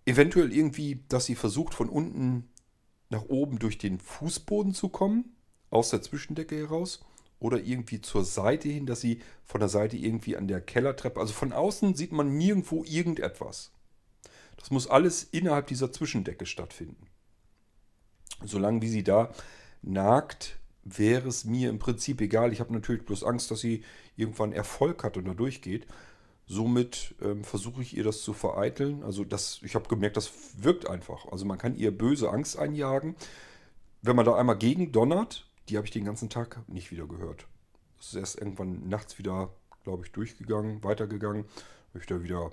[0.07, 2.49] Eventuell irgendwie, dass sie versucht von unten
[3.09, 5.37] nach oben durch den Fußboden zu kommen,
[5.71, 7.01] aus der Zwischendecke heraus
[7.45, 11.35] oder irgendwie zur Seite hin, dass sie von der Seite irgendwie an der Kellertreppe, also
[11.35, 13.71] von außen sieht man nirgendwo irgendetwas.
[14.57, 17.07] Das muss alles innerhalb dieser Zwischendecke stattfinden.
[18.43, 19.31] Solange wie sie da
[19.83, 22.51] nagt, wäre es mir im Prinzip egal.
[22.55, 23.85] Ich habe natürlich bloß Angst, dass sie
[24.17, 25.87] irgendwann Erfolg hat und da durchgeht.
[26.47, 29.03] Somit ähm, versuche ich ihr das zu vereiteln.
[29.03, 31.27] Also das, ich habe gemerkt, das wirkt einfach.
[31.31, 33.17] Also man kann ihr böse Angst einjagen.
[34.01, 37.47] Wenn man da einmal gegen donnert, die habe ich den ganzen Tag nicht wieder gehört.
[37.97, 39.51] Das ist erst irgendwann nachts wieder,
[39.83, 41.45] glaube ich, durchgegangen, weitergegangen.
[41.91, 42.51] Habe ich da wieder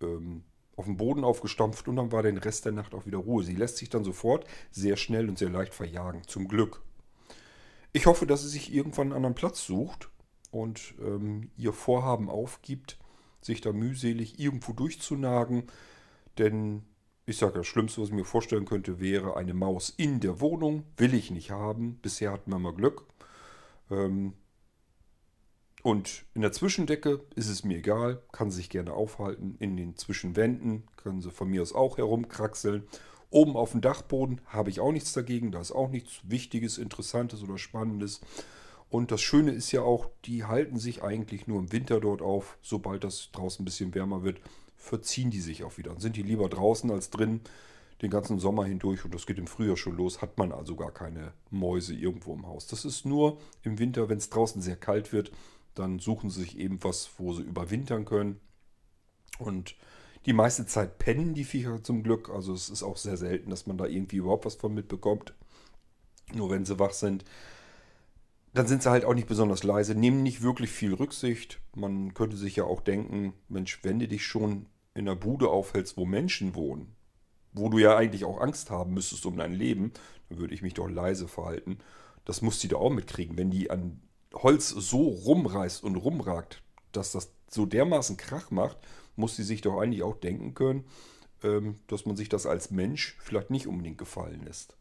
[0.00, 0.42] ähm,
[0.76, 3.44] auf den Boden aufgestampft und dann war den Rest der Nacht auch wieder Ruhe.
[3.44, 6.82] Sie lässt sich dann sofort sehr schnell und sehr leicht verjagen, zum Glück.
[7.92, 10.08] Ich hoffe, dass sie sich irgendwann einen anderen Platz sucht
[10.50, 12.98] und ähm, ihr Vorhaben aufgibt,
[13.40, 15.64] sich da mühselig irgendwo durchzunagen,
[16.38, 16.84] denn
[17.24, 20.84] ich sage, das Schlimmste, was ich mir vorstellen könnte, wäre eine Maus in der Wohnung.
[20.96, 21.98] Will ich nicht haben.
[22.02, 23.04] Bisher hatten wir mal Glück.
[23.90, 24.34] Ähm,
[25.82, 29.56] und in der Zwischendecke ist es mir egal, kann sich gerne aufhalten.
[29.58, 32.84] In den Zwischenwänden können sie von mir aus auch herumkraxeln.
[33.30, 35.52] Oben auf dem Dachboden habe ich auch nichts dagegen.
[35.52, 38.20] Da ist auch nichts Wichtiges, Interessantes oder Spannendes.
[38.90, 42.58] Und das Schöne ist ja auch, die halten sich eigentlich nur im Winter dort auf.
[42.60, 44.40] Sobald das draußen ein bisschen wärmer wird,
[44.82, 45.90] verziehen die sich auch wieder.
[45.90, 47.40] Dann sind die lieber draußen als drin
[48.02, 49.04] den ganzen Sommer hindurch.
[49.04, 50.20] Und das geht im Frühjahr schon los.
[50.20, 52.66] Hat man also gar keine Mäuse irgendwo im Haus.
[52.66, 55.30] Das ist nur im Winter, wenn es draußen sehr kalt wird,
[55.74, 58.40] dann suchen sie sich eben was, wo sie überwintern können.
[59.38, 59.76] Und
[60.26, 62.28] die meiste Zeit pennen die Viecher zum Glück.
[62.28, 65.32] Also es ist auch sehr selten, dass man da irgendwie überhaupt was von mitbekommt.
[66.34, 67.24] Nur wenn sie wach sind,
[68.54, 71.60] dann sind sie halt auch nicht besonders leise, nehmen nicht wirklich viel Rücksicht.
[71.74, 75.96] Man könnte sich ja auch denken, Mensch, wenn du dich schon in einer Bude aufhältst,
[75.96, 76.94] wo Menschen wohnen,
[77.52, 79.92] wo du ja eigentlich auch Angst haben müsstest um dein Leben,
[80.28, 81.78] dann würde ich mich doch leise verhalten.
[82.24, 83.36] Das muss die da auch mitkriegen.
[83.36, 84.00] Wenn die an
[84.34, 86.62] Holz so rumreißt und rumragt,
[86.92, 88.78] dass das so dermaßen Krach macht,
[89.16, 90.84] muss sie sich doch eigentlich auch denken können,
[91.42, 94.76] ähm, dass man sich das als Mensch vielleicht nicht unbedingt gefallen lässt.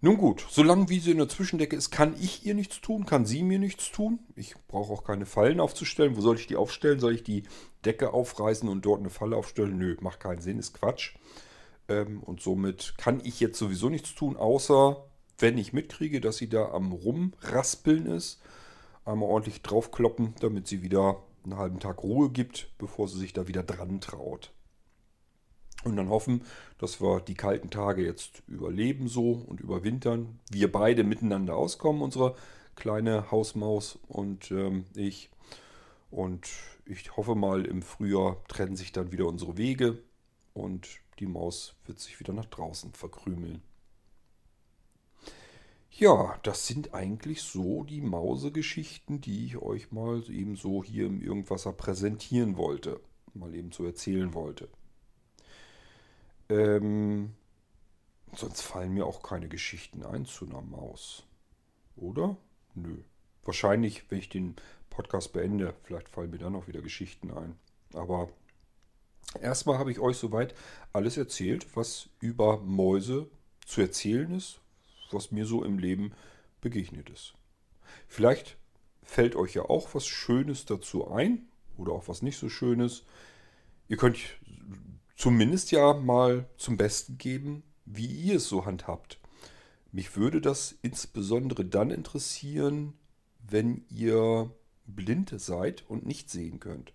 [0.00, 3.26] Nun gut, solange wie sie in der Zwischendecke ist, kann ich ihr nichts tun, kann
[3.26, 4.20] sie mir nichts tun.
[4.36, 6.16] Ich brauche auch keine Fallen aufzustellen.
[6.16, 7.00] Wo soll ich die aufstellen?
[7.00, 7.42] Soll ich die
[7.84, 9.76] Decke aufreißen und dort eine Falle aufstellen?
[9.76, 11.16] Nö, macht keinen Sinn, ist Quatsch.
[11.88, 15.04] Ähm, und somit kann ich jetzt sowieso nichts tun, außer
[15.38, 18.40] wenn ich mitkriege, dass sie da am Rumraspeln ist,
[19.04, 23.48] einmal ordentlich draufkloppen, damit sie wieder einen halben Tag Ruhe gibt, bevor sie sich da
[23.48, 24.52] wieder dran traut.
[25.84, 26.42] Und dann hoffen,
[26.78, 30.40] dass wir die kalten Tage jetzt überleben so und überwintern.
[30.50, 32.34] Wir beide miteinander auskommen, unsere
[32.74, 35.30] kleine Hausmaus und ähm, ich.
[36.10, 36.48] Und
[36.86, 39.98] ich hoffe mal, im Frühjahr trennen sich dann wieder unsere Wege
[40.54, 43.62] und die Maus wird sich wieder nach draußen verkrümeln.
[45.90, 51.20] Ja, das sind eigentlich so die Mausegeschichten, die ich euch mal eben so hier im
[51.20, 53.00] Irgendwasser präsentieren wollte.
[53.34, 54.68] Mal eben so erzählen wollte.
[56.50, 57.34] Ähm,
[58.34, 61.24] sonst fallen mir auch keine Geschichten ein zu einer Maus.
[61.96, 62.36] Oder?
[62.74, 63.02] Nö.
[63.44, 64.56] Wahrscheinlich, wenn ich den
[64.90, 67.58] Podcast beende, vielleicht fallen mir dann noch wieder Geschichten ein.
[67.94, 68.28] Aber
[69.40, 70.54] erstmal habe ich euch soweit
[70.92, 73.28] alles erzählt, was über Mäuse
[73.64, 74.60] zu erzählen ist,
[75.10, 76.12] was mir so im Leben
[76.60, 77.34] begegnet ist.
[78.06, 78.56] Vielleicht
[79.02, 83.04] fällt euch ja auch was Schönes dazu ein oder auch was nicht so Schönes.
[83.88, 84.18] Ihr könnt
[85.18, 89.18] zumindest ja mal zum Besten geben, wie ihr es so handhabt.
[89.90, 92.94] Mich würde das insbesondere dann interessieren,
[93.46, 94.50] wenn ihr
[94.86, 96.92] blind seid und nicht sehen könnt.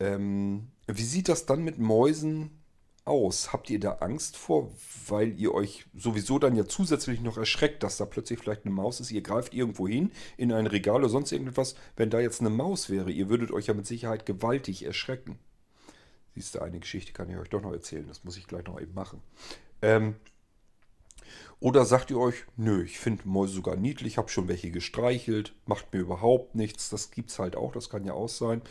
[0.00, 2.50] Ähm, wie sieht das dann mit Mäusen
[3.04, 3.52] aus?
[3.52, 4.72] Habt ihr da Angst vor,
[5.06, 9.00] weil ihr euch sowieso dann ja zusätzlich noch erschreckt, dass da plötzlich vielleicht eine Maus
[9.00, 9.12] ist?
[9.12, 11.76] Ihr greift irgendwo hin, in ein Regal oder sonst irgendetwas.
[11.94, 15.38] Wenn da jetzt eine Maus wäre, ihr würdet euch ja mit Sicherheit gewaltig erschrecken.
[16.34, 18.06] Siehst du, eine Geschichte kann ich euch doch noch erzählen.
[18.08, 19.22] Das muss ich gleich noch eben machen.
[19.82, 20.16] Ähm,
[21.60, 25.92] oder sagt ihr euch, nö, ich finde Mäuse sogar niedlich, habe schon welche gestreichelt, macht
[25.92, 26.88] mir überhaupt nichts.
[26.88, 28.62] Das gibt es halt auch, das kann ja auch sein.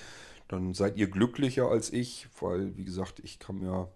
[0.47, 3.89] Dann seid ihr glücklicher als ich, weil, wie gesagt, ich kann mir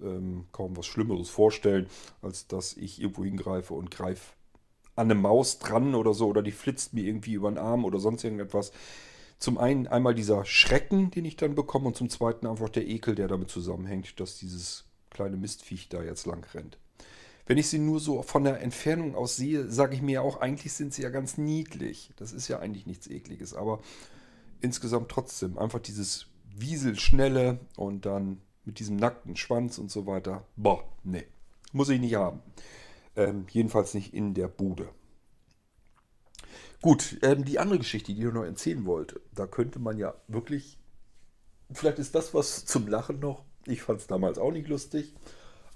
[0.00, 1.88] ähm, kaum was Schlimmeres vorstellen,
[2.22, 4.32] als dass ich irgendwo hingreife und greife
[4.96, 8.00] an eine Maus dran oder so oder die flitzt mir irgendwie über den Arm oder
[8.00, 8.72] sonst irgendetwas.
[9.38, 13.14] Zum einen einmal dieser Schrecken, den ich dann bekomme und zum zweiten einfach der Ekel,
[13.14, 16.78] der damit zusammenhängt, dass dieses kleine Mistviech da jetzt lang rennt.
[17.46, 20.40] Wenn ich sie nur so von der Entfernung aus sehe, sage ich mir ja auch,
[20.40, 22.10] eigentlich sind sie ja ganz niedlich.
[22.16, 23.80] Das ist ja eigentlich nichts Ekliges, aber
[24.60, 30.44] insgesamt trotzdem einfach dieses Wieselschnelle und dann mit diesem nackten Schwanz und so weiter.
[30.56, 31.24] Boah, nee.
[31.72, 32.40] Muss ich nicht haben.
[33.16, 34.88] Ähm, jedenfalls nicht in der Bude.
[36.80, 40.78] Gut, ähm, die andere Geschichte, die ich noch erzählen wollte, da könnte man ja wirklich,
[41.72, 43.44] vielleicht ist das was zum Lachen noch.
[43.66, 45.14] Ich fand es damals auch nicht lustig,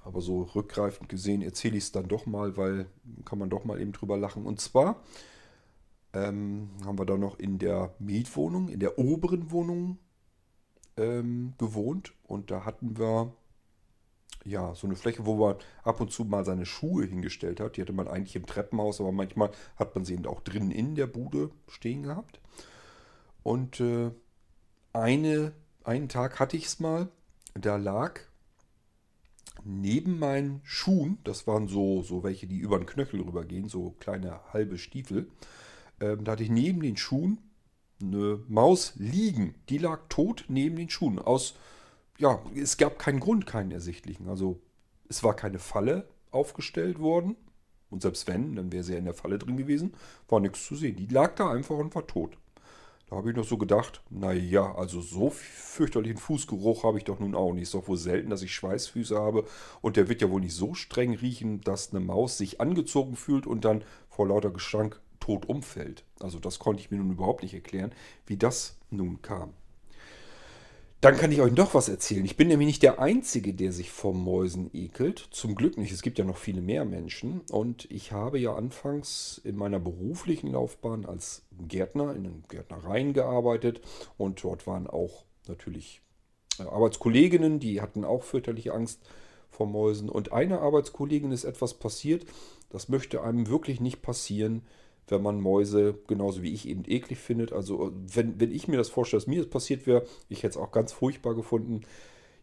[0.05, 2.87] aber so rückgreifend gesehen erzähle ich es dann doch mal, weil
[3.25, 4.47] kann man doch mal eben drüber lachen.
[4.47, 5.03] Und zwar
[6.13, 9.99] ähm, haben wir da noch in der Mietwohnung, in der oberen Wohnung
[10.97, 13.33] ähm, gewohnt und da hatten wir
[14.45, 17.77] ja so eine Fläche, wo man ab und zu mal seine Schuhe hingestellt hat.
[17.77, 20.95] Die hatte man eigentlich im Treppenhaus, aber manchmal hat man sie eben auch drinnen in
[20.95, 22.41] der Bude stehen gehabt.
[23.43, 24.11] Und äh,
[24.93, 25.53] eine,
[25.85, 27.09] einen Tag hatte ich es mal,
[27.55, 28.21] da lag
[29.65, 34.41] neben meinen Schuhen, das waren so, so welche, die über den Knöchel rübergehen, so kleine
[34.53, 35.29] halbe Stiefel,
[36.01, 37.39] ähm, da hatte ich neben den Schuhen
[38.01, 39.55] eine Maus liegen.
[39.69, 41.19] Die lag tot neben den Schuhen.
[41.19, 41.55] Aus,
[42.23, 44.29] ja, es gab keinen Grund, keinen ersichtlichen.
[44.29, 44.61] Also
[45.09, 47.35] es war keine Falle aufgestellt worden.
[47.91, 49.95] Und selbst wenn, dann wäre sie ja in der Falle drin gewesen,
[50.29, 50.97] war nichts zu sehen.
[50.97, 52.39] Die lag da einfach und war tot.
[53.11, 57.35] Da habe ich noch so gedacht, naja, also so fürchterlichen Fußgeruch habe ich doch nun
[57.35, 57.65] auch nicht.
[57.65, 59.45] Ist doch wohl selten, dass ich Schweißfüße habe.
[59.81, 63.49] Und der wird ja wohl nicht so streng riechen, dass eine Maus sich angezogen fühlt
[63.49, 66.05] und dann vor lauter Gestank tot umfällt.
[66.21, 67.93] Also das konnte ich mir nun überhaupt nicht erklären,
[68.27, 69.55] wie das nun kam.
[71.03, 72.25] Dann kann ich euch doch was erzählen.
[72.25, 75.27] Ich bin nämlich nicht der Einzige, der sich vor Mäusen ekelt.
[75.33, 75.91] Zum Glück nicht.
[75.91, 77.41] Es gibt ja noch viele mehr Menschen.
[77.51, 83.81] Und ich habe ja anfangs in meiner beruflichen Laufbahn als Gärtner in den Gärtnereien gearbeitet.
[84.17, 86.03] Und dort waren auch natürlich
[86.61, 89.01] äh, Arbeitskolleginnen, die hatten auch fürchterliche Angst
[89.51, 90.09] vor Mäusen.
[90.09, 92.27] Und einer Arbeitskollegin ist etwas passiert.
[92.71, 94.63] Das möchte einem wirklich nicht passieren
[95.13, 97.53] wenn man Mäuse genauso wie ich eben eklig findet.
[97.53, 100.57] Also wenn, wenn ich mir das vorstelle, dass mir das passiert wäre, ich hätte es
[100.57, 101.83] auch ganz furchtbar gefunden.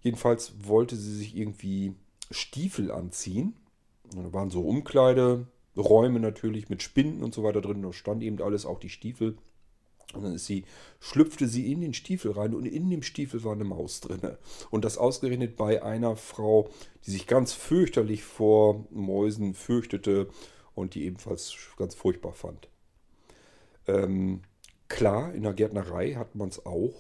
[0.01, 1.93] Jedenfalls wollte sie sich irgendwie
[2.31, 3.55] Stiefel anziehen.
[4.15, 7.81] Und da waren so Umkleideräume natürlich mit Spinden und so weiter drin.
[7.81, 9.37] Da stand eben alles, auch die Stiefel.
[10.13, 10.65] Und dann ist sie,
[10.99, 14.21] schlüpfte sie in den Stiefel rein und in dem Stiefel war eine Maus drin.
[14.71, 16.69] Und das ausgerechnet bei einer Frau,
[17.05, 20.29] die sich ganz fürchterlich vor Mäusen fürchtete
[20.79, 22.67] und die ebenfalls ganz furchtbar fand.
[23.87, 24.41] Ähm,
[24.87, 26.93] klar, in der Gärtnerei hat man es auch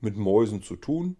[0.00, 1.16] mit Mäusen zu tun.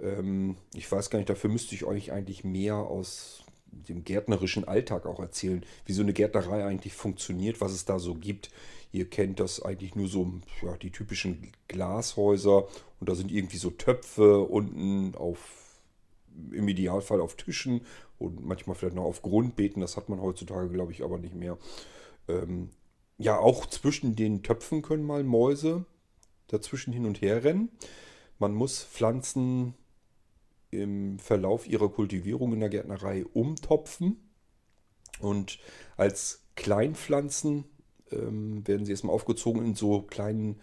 [0.00, 5.06] Ähm, ich weiß gar nicht, dafür müsste ich euch eigentlich mehr aus dem gärtnerischen Alltag
[5.06, 8.50] auch erzählen, wie so eine Gärtnerei eigentlich funktioniert, was es da so gibt.
[8.92, 10.30] Ihr kennt das eigentlich nur so,
[10.62, 12.68] ja, die typischen Glashäuser
[13.00, 15.80] und da sind irgendwie so Töpfe unten auf,
[16.50, 17.80] im Idealfall auf Tischen
[18.22, 19.80] und manchmal vielleicht noch auf Grundbeeten.
[19.80, 21.58] Das hat man heutzutage, glaube ich, aber nicht mehr.
[22.28, 22.70] Ähm,
[23.18, 25.84] ja, auch zwischen den Töpfen können mal Mäuse
[26.48, 27.70] dazwischen hin und her rennen.
[28.38, 29.74] Man muss Pflanzen
[30.70, 34.16] im Verlauf ihrer Kultivierung in der Gärtnerei umtopfen.
[35.20, 35.58] Und
[35.96, 37.64] als Kleinpflanzen
[38.10, 40.60] ähm, werden sie erstmal aufgezogen in so kleinen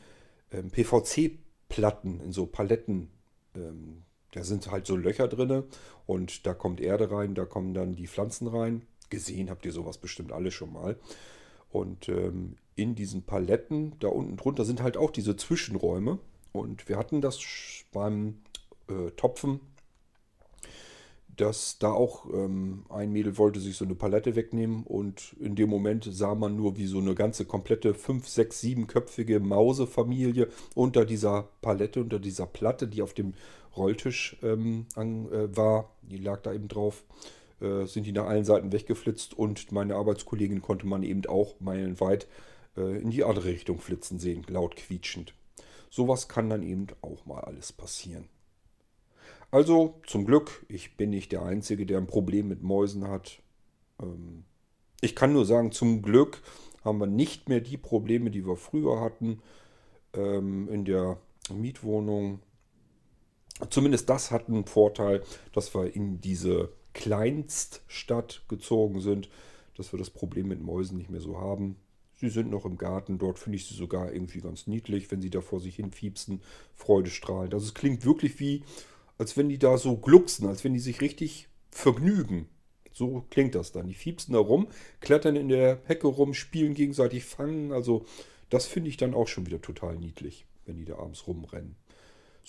[0.51, 3.09] ähm, PVC-Platten, in so Paletten.
[3.55, 5.63] Ähm, da sind halt so Löcher drin
[6.05, 8.83] und da kommt Erde rein, da kommen dann die Pflanzen rein.
[9.09, 10.97] Gesehen habt ihr sowas bestimmt alle schon mal.
[11.71, 16.19] Und ähm, in diesen Paletten, da unten drunter, sind halt auch diese Zwischenräume.
[16.51, 17.39] Und wir hatten das
[17.91, 18.39] beim
[18.87, 19.59] äh, Topfen,
[21.39, 25.69] dass da auch ähm, ein Mädel wollte sich so eine Palette wegnehmen und in dem
[25.69, 31.47] Moment sah man nur, wie so eine ganze komplette 5, 6, 7-köpfige Mausefamilie unter dieser
[31.61, 33.35] Palette, unter dieser Platte, die auf dem
[33.75, 37.03] Rolltisch ähm, an, äh, war, die lag da eben drauf,
[37.61, 42.27] äh, sind die nach allen Seiten weggeflitzt und meine Arbeitskollegin konnte man eben auch meilenweit
[42.77, 45.33] äh, in die andere Richtung flitzen sehen, laut quietschend.
[45.89, 48.29] Sowas kann dann eben auch mal alles passieren.
[49.51, 53.41] Also zum Glück, ich bin nicht der Einzige, der ein Problem mit Mäusen hat.
[54.01, 54.43] Ähm,
[55.01, 56.41] ich kann nur sagen, zum Glück
[56.83, 59.41] haben wir nicht mehr die Probleme, die wir früher hatten
[60.13, 61.17] ähm, in der
[61.51, 62.41] Mietwohnung.
[63.69, 65.21] Zumindest das hat einen Vorteil,
[65.53, 69.29] dass wir in diese Kleinststadt gezogen sind,
[69.75, 71.75] dass wir das Problem mit Mäusen nicht mehr so haben.
[72.15, 75.29] Sie sind noch im Garten, dort finde ich sie sogar irgendwie ganz niedlich, wenn sie
[75.29, 76.41] da vor sich hin fiepsen,
[76.75, 77.53] freudestrahlend.
[77.53, 78.63] Also es klingt wirklich wie,
[79.17, 82.49] als wenn die da so glucksen, als wenn die sich richtig vergnügen.
[82.91, 83.87] So klingt das dann.
[83.87, 84.67] Die fiepsen da rum,
[84.99, 87.71] klettern in der Hecke rum, spielen gegenseitig fangen.
[87.71, 88.05] Also
[88.49, 91.77] das finde ich dann auch schon wieder total niedlich, wenn die da abends rumrennen.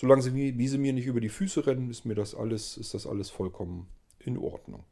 [0.00, 2.94] Solange sie, wie sie mir nicht über die Füße rennen, ist mir das alles, ist
[2.94, 3.86] das alles vollkommen
[4.18, 4.82] in Ordnung.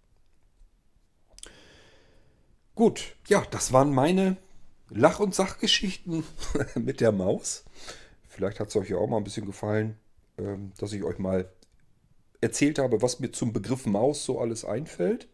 [2.74, 4.36] Gut, ja, das waren meine
[4.90, 6.24] Lach- und Sachgeschichten
[6.74, 7.64] mit der Maus.
[8.28, 9.96] Vielleicht hat es euch ja auch mal ein bisschen gefallen,
[10.36, 11.50] ähm, dass ich euch mal
[12.42, 15.26] erzählt habe, was mir zum Begriff Maus so alles einfällt.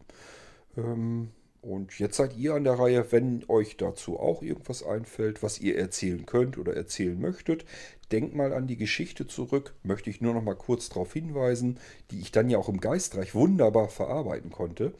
[1.65, 5.79] Und jetzt seid ihr an der Reihe, wenn euch dazu auch irgendwas einfällt, was ihr
[5.79, 7.65] erzählen könnt oder erzählen möchtet.
[8.13, 12.21] Denkt mal an die Geschichte zurück, möchte ich nur noch mal kurz darauf hinweisen, die
[12.21, 14.93] ich dann ja auch im Geistreich wunderbar verarbeiten konnte,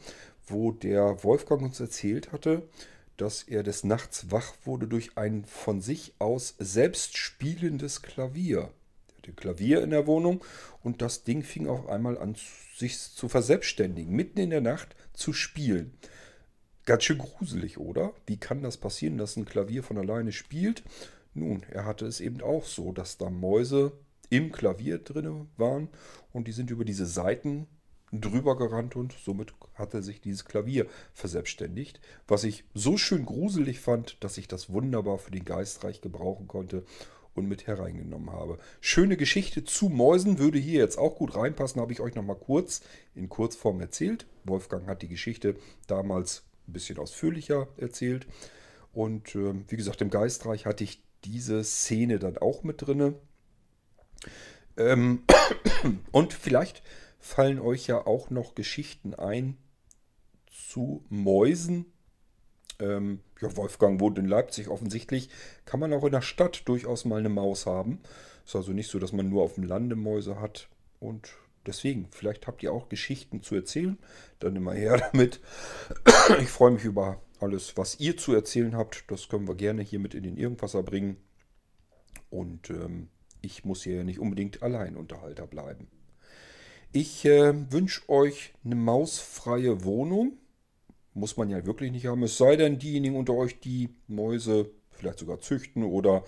[0.47, 2.63] wo der Wolfgang uns erzählt hatte,
[3.15, 8.71] dass er des Nachts wach wurde durch ein von sich aus selbst spielendes Klavier.
[9.07, 10.43] Er hatte Klavier in der Wohnung
[10.83, 12.35] und das Ding fing auf einmal an,
[12.75, 15.93] sich zu verselbstständigen, mitten in der Nacht zu spielen.
[16.85, 18.13] Ganz schön gruselig, oder?
[18.27, 20.83] Wie kann das passieren, dass ein Klavier von alleine spielt?
[21.33, 23.93] Nun, er hatte es eben auch so, dass da Mäuse
[24.29, 25.89] im Klavier drin waren
[26.31, 27.67] und die sind über diese Seiten
[28.11, 34.23] drüber gerannt und somit hatte sich dieses Klavier verselbstständigt, was ich so schön gruselig fand,
[34.23, 36.85] dass ich das wunderbar für den Geistreich gebrauchen konnte
[37.33, 38.59] und mit hereingenommen habe.
[38.79, 42.81] Schöne Geschichte zu Mäusen würde hier jetzt auch gut reinpassen, habe ich euch nochmal kurz
[43.15, 44.27] in Kurzform erzählt.
[44.45, 45.55] Wolfgang hat die Geschichte
[45.87, 48.27] damals ein bisschen ausführlicher erzählt.
[48.93, 53.15] Und äh, wie gesagt, im Geistreich hatte ich diese Szene dann auch mit drinne.
[54.77, 55.23] Ähm,
[56.11, 56.83] und vielleicht
[57.19, 59.57] fallen euch ja auch noch Geschichten ein
[60.49, 61.85] zu Mäusen.
[62.79, 65.29] Ähm, ja, Wolfgang wohnt in Leipzig offensichtlich.
[65.65, 68.01] Kann man auch in der Stadt durchaus mal eine Maus haben.
[68.45, 70.69] Ist also nicht so, dass man nur auf dem Lande Mäuse hat.
[70.99, 71.35] Und
[71.65, 73.97] deswegen, vielleicht habt ihr auch Geschichten zu erzählen.
[74.39, 75.39] Dann immer her damit.
[76.39, 79.05] Ich freue mich über alles, was ihr zu erzählen habt.
[79.09, 81.17] Das können wir gerne hier mit in den Irgendwasser bringen.
[82.29, 83.09] Und ähm,
[83.41, 85.87] ich muss hier ja nicht unbedingt Alleinunterhalter bleiben.
[86.91, 90.37] Ich äh, wünsche euch eine mausfreie Wohnung.
[91.13, 92.23] Muss man ja wirklich nicht haben.
[92.23, 96.23] Es sei denn, diejenigen unter euch, die Mäuse vielleicht sogar züchten oder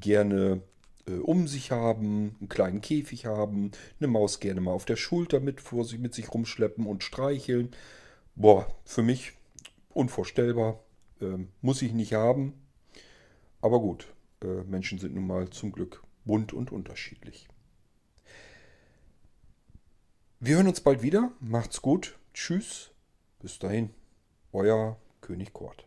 [0.00, 0.62] gerne
[1.06, 5.40] äh, um sich haben, einen kleinen Käfig haben, eine Maus gerne mal auf der Schulter
[5.40, 7.70] mit vor sich mit sich rumschleppen und streicheln.
[8.34, 9.32] Boah, für mich
[9.90, 10.80] unvorstellbar.
[11.20, 12.54] Äh, muss ich nicht haben.
[13.60, 17.48] Aber gut, äh, Menschen sind nun mal zum Glück bunt und unterschiedlich.
[20.40, 21.30] Wir hören uns bald wieder.
[21.40, 22.18] Macht's gut.
[22.34, 22.90] Tschüss.
[23.40, 23.90] Bis dahin.
[24.52, 25.86] Euer König Kort.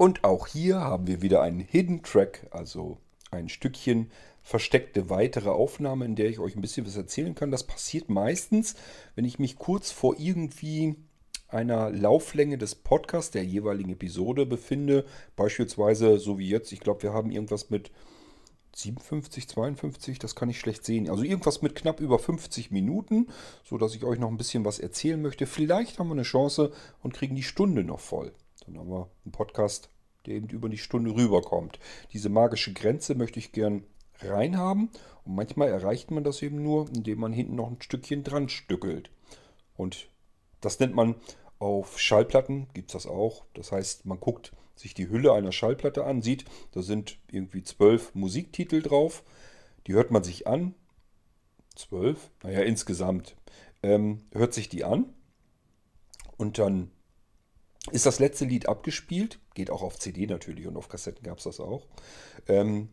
[0.00, 2.96] Und auch hier haben wir wieder einen Hidden Track, also
[3.30, 7.50] ein Stückchen versteckte weitere Aufnahme, in der ich euch ein bisschen was erzählen kann.
[7.50, 8.76] Das passiert meistens,
[9.14, 10.94] wenn ich mich kurz vor irgendwie
[11.48, 15.04] einer Lauflänge des Podcasts der jeweiligen Episode befinde.
[15.36, 16.72] Beispielsweise so wie jetzt.
[16.72, 17.90] Ich glaube, wir haben irgendwas mit
[18.76, 21.10] 57, 52, das kann ich schlecht sehen.
[21.10, 23.26] Also irgendwas mit knapp über 50 Minuten,
[23.64, 25.44] sodass ich euch noch ein bisschen was erzählen möchte.
[25.44, 26.72] Vielleicht haben wir eine Chance
[27.02, 28.32] und kriegen die Stunde noch voll.
[28.72, 29.90] Dann haben wir einen Podcast,
[30.26, 31.78] der eben über die Stunde rüberkommt.
[32.12, 33.84] Diese magische Grenze möchte ich gern
[34.20, 34.90] reinhaben.
[35.24, 39.10] Und manchmal erreicht man das eben nur, indem man hinten noch ein Stückchen dran stückelt.
[39.76, 40.08] Und
[40.60, 41.16] das nennt man
[41.58, 43.44] auf Schallplatten, gibt es das auch.
[43.54, 48.14] Das heißt, man guckt sich die Hülle einer Schallplatte an, sieht, da sind irgendwie zwölf
[48.14, 49.22] Musiktitel drauf.
[49.86, 50.74] Die hört man sich an.
[51.74, 52.30] Zwölf?
[52.42, 53.36] Naja, insgesamt.
[53.82, 55.12] Ähm, hört sich die an.
[56.36, 56.90] Und dann
[57.92, 59.38] ist das letzte Lied abgespielt.
[59.54, 61.86] Geht auch auf CD natürlich und auf Kassetten gab es das auch.
[62.48, 62.88] Ähm,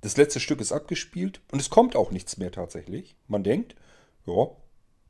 [0.00, 3.16] das letzte Stück ist abgespielt und es kommt auch nichts mehr tatsächlich.
[3.28, 3.76] Man denkt,
[4.26, 4.48] ja,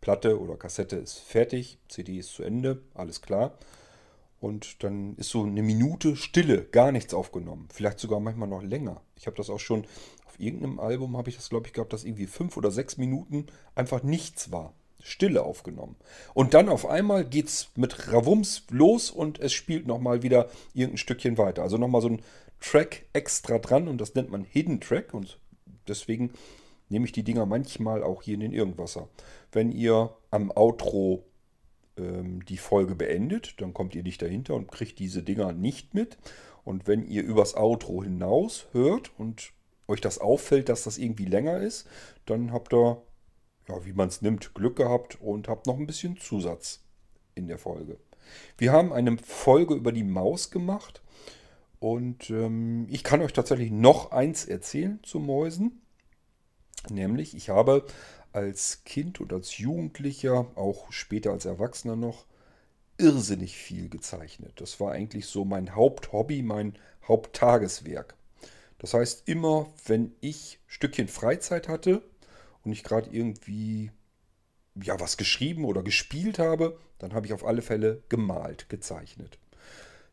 [0.02, 3.58] Platte oder Kassette ist fertig, CD ist zu Ende, alles klar.
[4.38, 7.68] Und dann ist so eine Minute Stille, gar nichts aufgenommen.
[7.72, 9.00] Vielleicht sogar manchmal noch länger.
[9.16, 9.86] Ich habe das auch schon
[10.26, 13.46] auf irgendeinem Album, habe ich das glaube ich gehabt, dass irgendwie fünf oder sechs Minuten
[13.74, 14.74] einfach nichts war.
[15.02, 15.96] Stille aufgenommen.
[16.32, 20.98] Und dann auf einmal geht es mit Ravums los und es spielt nochmal wieder irgendein
[20.98, 21.62] Stückchen weiter.
[21.62, 22.22] Also nochmal so ein
[22.60, 25.38] Track extra dran und das nennt man Hidden Track und
[25.88, 26.32] deswegen
[26.88, 29.08] nehme ich die Dinger manchmal auch hier in den Irgendwasser.
[29.50, 31.24] Wenn ihr am Outro
[31.96, 36.18] ähm, die Folge beendet, dann kommt ihr nicht dahinter und kriegt diese Dinger nicht mit.
[36.64, 39.52] Und wenn ihr übers Outro hinaus hört und
[39.88, 41.88] euch das auffällt, dass das irgendwie länger ist,
[42.24, 43.02] dann habt ihr
[43.72, 46.80] ja, wie man es nimmt, Glück gehabt und habe noch ein bisschen Zusatz
[47.34, 47.98] in der Folge.
[48.58, 51.02] Wir haben eine Folge über die Maus gemacht
[51.80, 55.82] und ähm, ich kann euch tatsächlich noch eins erzählen zu Mäusen.
[56.88, 57.84] Nämlich, ich habe
[58.32, 62.26] als Kind und als Jugendlicher, auch später als Erwachsener noch,
[62.98, 64.60] irrsinnig viel gezeichnet.
[64.60, 68.14] Das war eigentlich so mein Haupthobby, mein Haupttageswerk.
[68.78, 72.02] Das heißt, immer wenn ich Stückchen Freizeit hatte,
[72.64, 73.90] und ich gerade irgendwie
[74.74, 79.38] ja was geschrieben oder gespielt habe, dann habe ich auf alle Fälle gemalt, gezeichnet.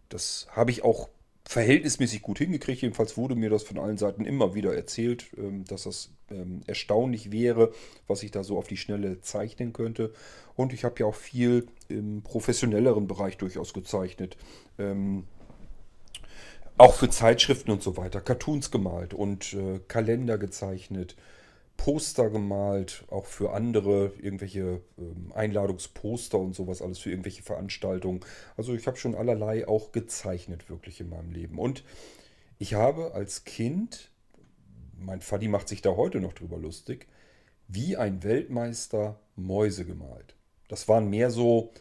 [0.09, 1.09] Das habe ich auch
[1.45, 2.81] verhältnismäßig gut hingekriegt.
[2.81, 7.31] Jedenfalls wurde mir das von allen Seiten immer wieder erzählt, ähm, dass das ähm, erstaunlich
[7.31, 7.73] wäre,
[8.07, 10.13] was ich da so auf die Schnelle zeichnen könnte.
[10.55, 14.37] Und ich habe ja auch viel im professionelleren Bereich durchaus gezeichnet.
[14.77, 15.23] Ähm,
[16.77, 18.21] auch für Zeitschriften und so weiter.
[18.21, 21.15] Cartoons gemalt und äh, Kalender gezeichnet.
[21.79, 28.19] Poster gemalt, auch für andere, irgendwelche ähm, Einladungsposter und sowas, alles für irgendwelche Veranstaltungen.
[28.57, 31.57] Also ich habe schon allerlei auch gezeichnet wirklich in meinem Leben.
[31.57, 31.85] Und
[32.57, 34.11] ich habe als Kind,
[34.97, 37.07] mein Vati macht sich da heute noch drüber lustig,
[37.69, 40.35] wie ein Weltmeister Mäuse gemalt.
[40.67, 41.71] Das waren mehr so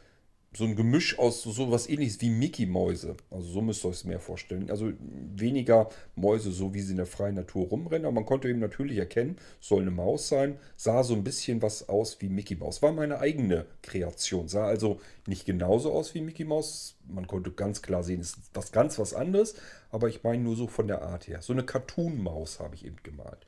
[0.55, 3.17] so ein Gemisch aus so was ähnliches wie Mickey-Mäuse.
[3.31, 4.71] Also so müsst ihr euch es mehr vorstellen.
[4.71, 8.07] Also weniger Mäuse, so wie sie in der freien Natur rumrennen.
[8.07, 10.59] Aber man konnte eben natürlich erkennen, soll eine Maus sein.
[10.77, 12.81] Sah so ein bisschen was aus wie Mickey Maus.
[12.81, 14.49] War meine eigene Kreation.
[14.49, 16.97] Sah also nicht genauso aus wie Mickey Maus.
[17.07, 19.55] Man konnte ganz klar sehen, es ist was ganz was anderes.
[19.91, 21.43] Aber ich meine nur so von der Art her.
[21.43, 23.47] So eine Cartoon-Maus habe ich eben gemalt.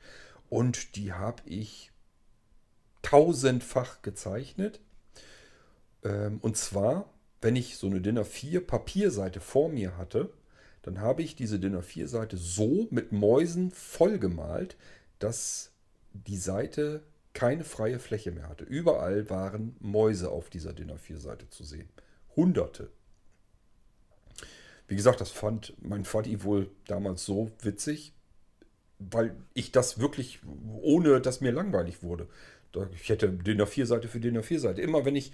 [0.49, 1.91] Und die habe ich
[3.01, 4.81] tausendfach gezeichnet
[6.03, 7.09] und zwar,
[7.41, 10.31] wenn ich so eine DIN A4 Papierseite vor mir hatte,
[10.81, 14.77] dann habe ich diese DIN A4 Seite so mit Mäusen vollgemalt,
[15.19, 15.71] dass
[16.13, 18.65] die Seite keine freie Fläche mehr hatte.
[18.65, 21.87] Überall waren Mäuse auf dieser DIN A4 Seite zu sehen.
[22.35, 22.89] Hunderte.
[24.87, 28.13] Wie gesagt, das fand mein Vati wohl damals so witzig,
[28.99, 30.39] weil ich das wirklich,
[30.81, 32.27] ohne dass mir langweilig wurde.
[32.95, 34.81] Ich hätte DIN A4 Seite für DIN A4 Seite.
[34.81, 35.31] Immer wenn ich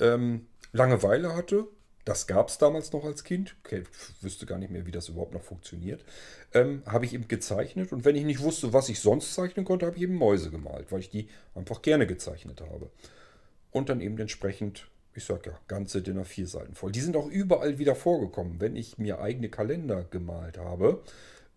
[0.00, 1.66] ähm, Langeweile hatte.
[2.04, 3.56] Das gab es damals noch als Kind.
[3.64, 3.82] Okay,
[4.20, 6.04] wüsste gar nicht mehr, wie das überhaupt noch funktioniert.
[6.54, 7.92] Ähm, habe ich eben gezeichnet.
[7.92, 10.92] Und wenn ich nicht wusste, was ich sonst zeichnen konnte, habe ich eben Mäuse gemalt,
[10.92, 12.90] weil ich die einfach gerne gezeichnet habe.
[13.72, 16.92] Und dann eben entsprechend, ich sage ja, ganze Dinner vier Seiten voll.
[16.92, 18.60] Die sind auch überall wieder vorgekommen.
[18.60, 21.02] Wenn ich mir eigene Kalender gemalt habe,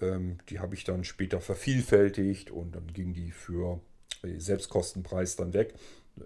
[0.02, 3.82] ähm, die habe ich dann später vervielfältigt und dann ging die für
[4.24, 5.76] Selbstkostenpreis dann weg.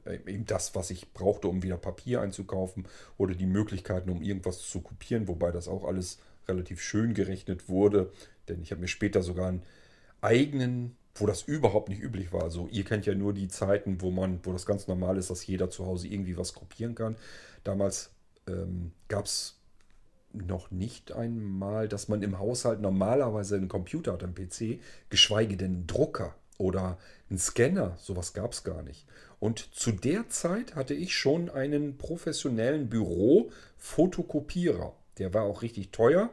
[0.06, 2.88] Äh, eben das, was ich brauchte, um wieder Papier einzukaufen
[3.18, 8.12] oder die Möglichkeiten, um irgendwas zu kopieren, wobei das auch alles relativ schön gerechnet wurde,
[8.48, 9.64] denn ich habe mir später sogar einen
[10.22, 12.44] eigenen, wo das überhaupt nicht üblich war.
[12.44, 15.46] Also ihr kennt ja nur die Zeiten, wo man, wo das ganz normal ist, dass
[15.46, 17.16] jeder zu Hause irgendwie was kopieren kann.
[17.64, 18.12] Damals
[18.48, 19.60] ähm, gab es
[20.34, 24.80] noch nicht einmal, dass man im Haushalt normalerweise einen Computer hat, einen PC,
[25.10, 26.98] geschweige denn einen Drucker oder
[27.30, 27.96] einen Scanner.
[28.00, 29.06] Sowas gab es gar nicht.
[29.44, 34.96] Und zu der Zeit hatte ich schon einen professionellen Büro-Fotokopierer.
[35.18, 36.30] Der war auch richtig teuer.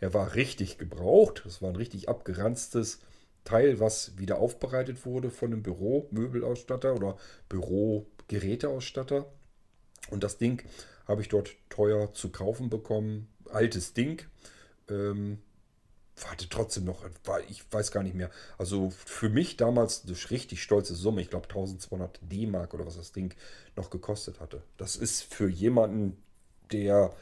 [0.00, 1.42] Er war richtig gebraucht.
[1.44, 3.00] Das war ein richtig abgeranztes
[3.44, 7.18] Teil, was wieder aufbereitet wurde von einem Büro-Möbelausstatter oder
[7.50, 9.30] Büro-Geräteausstatter.
[10.08, 10.62] Und das Ding
[11.06, 13.28] habe ich dort teuer zu kaufen bekommen.
[13.50, 14.22] Altes Ding.
[14.88, 15.36] Ähm,
[16.22, 17.04] warte trotzdem noch,
[17.48, 18.30] ich weiß gar nicht mehr.
[18.56, 21.20] Also für mich damals eine richtig stolze Summe.
[21.20, 23.34] Ich glaube 1200 D-Mark oder was das Ding
[23.76, 24.62] noch gekostet hatte.
[24.76, 26.16] Das ist für jemanden,
[26.70, 27.12] der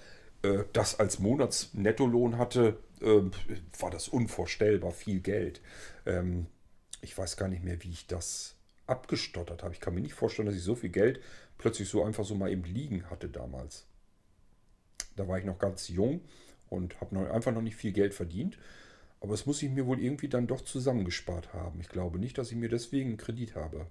[0.43, 3.22] äh, das als Monatsnettolohn hatte, äh,
[3.78, 5.61] war das unvorstellbar viel Geld.
[6.05, 6.47] Ähm,
[7.01, 8.55] ich weiß gar nicht mehr, wie ich das
[8.86, 9.74] abgestottert habe.
[9.74, 11.20] Ich kann mir nicht vorstellen, dass ich so viel Geld
[11.59, 13.86] plötzlich so einfach so mal eben liegen hatte damals.
[15.16, 16.20] Da war ich noch ganz jung
[16.68, 18.59] und habe einfach noch nicht viel Geld verdient.
[19.23, 21.81] Aber es muss ich mir wohl irgendwie dann doch zusammengespart haben.
[21.81, 23.87] Ich glaube nicht, dass ich mir deswegen einen Kredit habe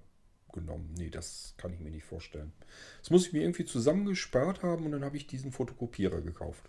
[0.52, 0.92] genommen.
[0.98, 2.52] Nee, das kann ich mir nicht vorstellen.
[3.00, 6.68] Das muss ich mir irgendwie zusammengespart haben und dann habe ich diesen Fotokopierer gekauft.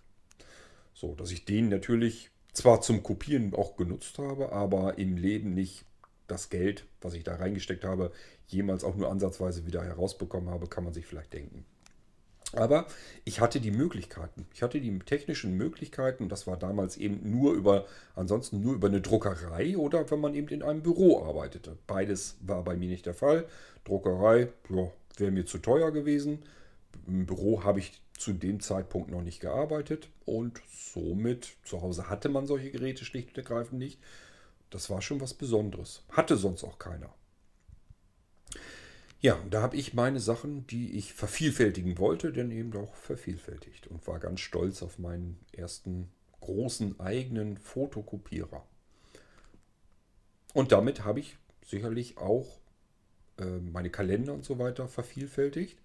[0.93, 5.83] So, dass ich den natürlich zwar zum Kopieren auch genutzt habe, aber im Leben nicht
[6.27, 8.13] das Geld, was ich da reingesteckt habe,
[8.47, 11.65] jemals auch nur ansatzweise wieder herausbekommen habe, kann man sich vielleicht denken.
[12.55, 12.85] Aber
[13.25, 14.45] ich hatte die Möglichkeiten.
[14.53, 16.29] Ich hatte die technischen Möglichkeiten.
[16.29, 17.85] Das war damals eben nur über,
[18.15, 21.77] ansonsten nur über eine Druckerei oder wenn man eben in einem Büro arbeitete.
[21.87, 23.45] Beides war bei mir nicht der Fall.
[23.85, 26.43] Druckerei ja, wäre mir zu teuer gewesen.
[27.07, 32.29] Im Büro habe ich zu dem Zeitpunkt noch nicht gearbeitet und somit zu Hause hatte
[32.29, 33.99] man solche Geräte schlicht und ergreifend nicht.
[34.69, 36.03] Das war schon was Besonderes.
[36.09, 37.13] Hatte sonst auch keiner.
[39.23, 44.05] Ja, da habe ich meine Sachen, die ich vervielfältigen wollte, dann eben auch vervielfältigt und
[44.05, 46.11] war ganz stolz auf meinen ersten
[46.41, 48.67] großen eigenen Fotokopierer.
[50.53, 52.59] Und damit habe ich sicherlich auch
[53.37, 55.79] äh, meine Kalender und so weiter vervielfältigt.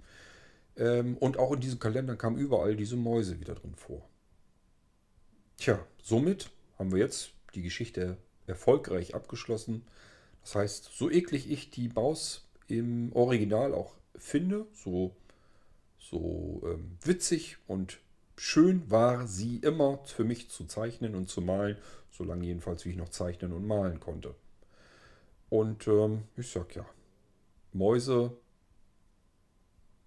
[0.74, 4.08] Ähm, und auch in diesen Kalendern kamen überall diese Mäuse wieder drin vor.
[5.58, 8.16] Tja, somit haben wir jetzt die Geschichte
[8.48, 9.86] erfolgreich abgeschlossen.
[10.42, 15.14] Das heißt, so eklig ich die Maus im Original auch finde, so,
[15.98, 17.98] so ähm, witzig und
[18.36, 21.76] schön war sie immer für mich zu zeichnen und zu malen,
[22.10, 24.34] solange jedenfalls wie ich noch zeichnen und malen konnte.
[25.50, 26.86] Und ähm, ich sag ja,
[27.72, 28.36] Mäuse,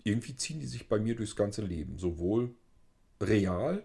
[0.03, 1.97] irgendwie ziehen die sich bei mir durchs ganze Leben.
[1.97, 2.53] Sowohl
[3.19, 3.83] real,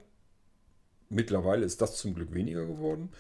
[1.09, 3.11] mittlerweile ist das zum Glück weniger geworden,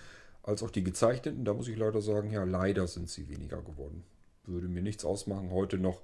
[0.42, 1.44] als auch die gezeichneten.
[1.44, 4.04] Da muss ich leider sagen, ja, leider sind sie weniger geworden.
[4.46, 6.02] Würde mir nichts ausmachen, heute noch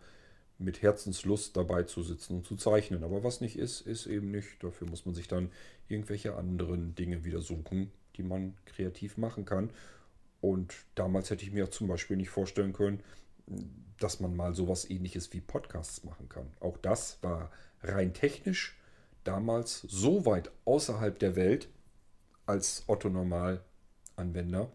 [0.58, 3.04] mit Herzenslust dabei zu sitzen und zu zeichnen.
[3.04, 4.62] Aber was nicht ist, ist eben nicht.
[4.62, 5.50] Dafür muss man sich dann
[5.88, 9.70] irgendwelche anderen Dinge wieder suchen, die man kreativ machen kann.
[10.40, 13.00] Und damals hätte ich mir zum Beispiel nicht vorstellen können,
[13.98, 16.46] dass man mal sowas ähnliches wie Podcasts machen kann.
[16.60, 17.50] Auch das war
[17.82, 18.76] rein technisch
[19.24, 21.68] damals so weit außerhalb der Welt
[22.46, 24.70] als Otto Normalanwender,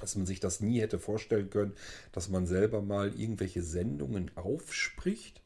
[0.00, 1.74] dass man sich das nie hätte vorstellen können,
[2.12, 5.42] dass man selber mal irgendwelche Sendungen aufspricht,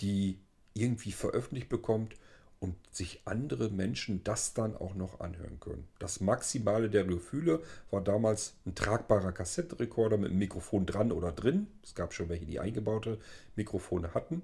[0.00, 0.38] die
[0.74, 2.16] irgendwie veröffentlicht bekommt
[2.62, 5.88] und sich andere Menschen das dann auch noch anhören können.
[5.98, 7.60] Das Maximale der Gefühle
[7.90, 11.66] war damals ein tragbarer Kassettenrekorder mit einem Mikrofon dran oder drin.
[11.82, 13.18] Es gab schon welche, die eingebaute
[13.56, 14.42] Mikrofone hatten.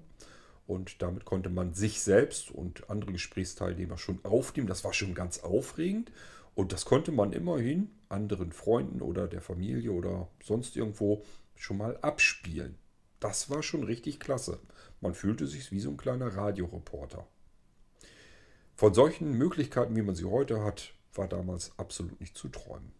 [0.67, 4.67] Und damit konnte man sich selbst und andere Gesprächsteilnehmer schon aufnehmen.
[4.67, 6.11] Das war schon ganz aufregend.
[6.59, 11.23] Und das konnte man immerhin anderen Freunden oder der Familie oder sonst irgendwo
[11.55, 12.77] schon mal abspielen.
[13.21, 14.59] Das war schon richtig klasse.
[14.99, 17.25] Man fühlte sich wie so ein kleiner Radioreporter.
[18.75, 22.91] Von solchen Möglichkeiten, wie man sie heute hat, war damals absolut nicht zu träumen.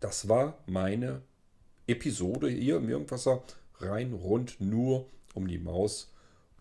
[0.00, 1.22] Das war meine
[1.86, 3.44] Episode hier im Irgendwasser
[3.76, 6.12] rein rund nur um die Maus,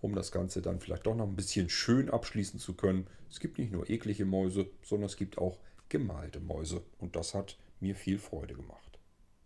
[0.04, 3.08] um das Ganze dann vielleicht doch noch ein bisschen schön abschließen zu können.
[3.32, 7.58] Es gibt nicht nur eklige Mäuse, sondern es gibt auch gemalte Mäuse und das hat
[7.80, 9.00] mir viel Freude gemacht.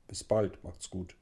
[0.08, 1.16] Bis bald, macht's gut.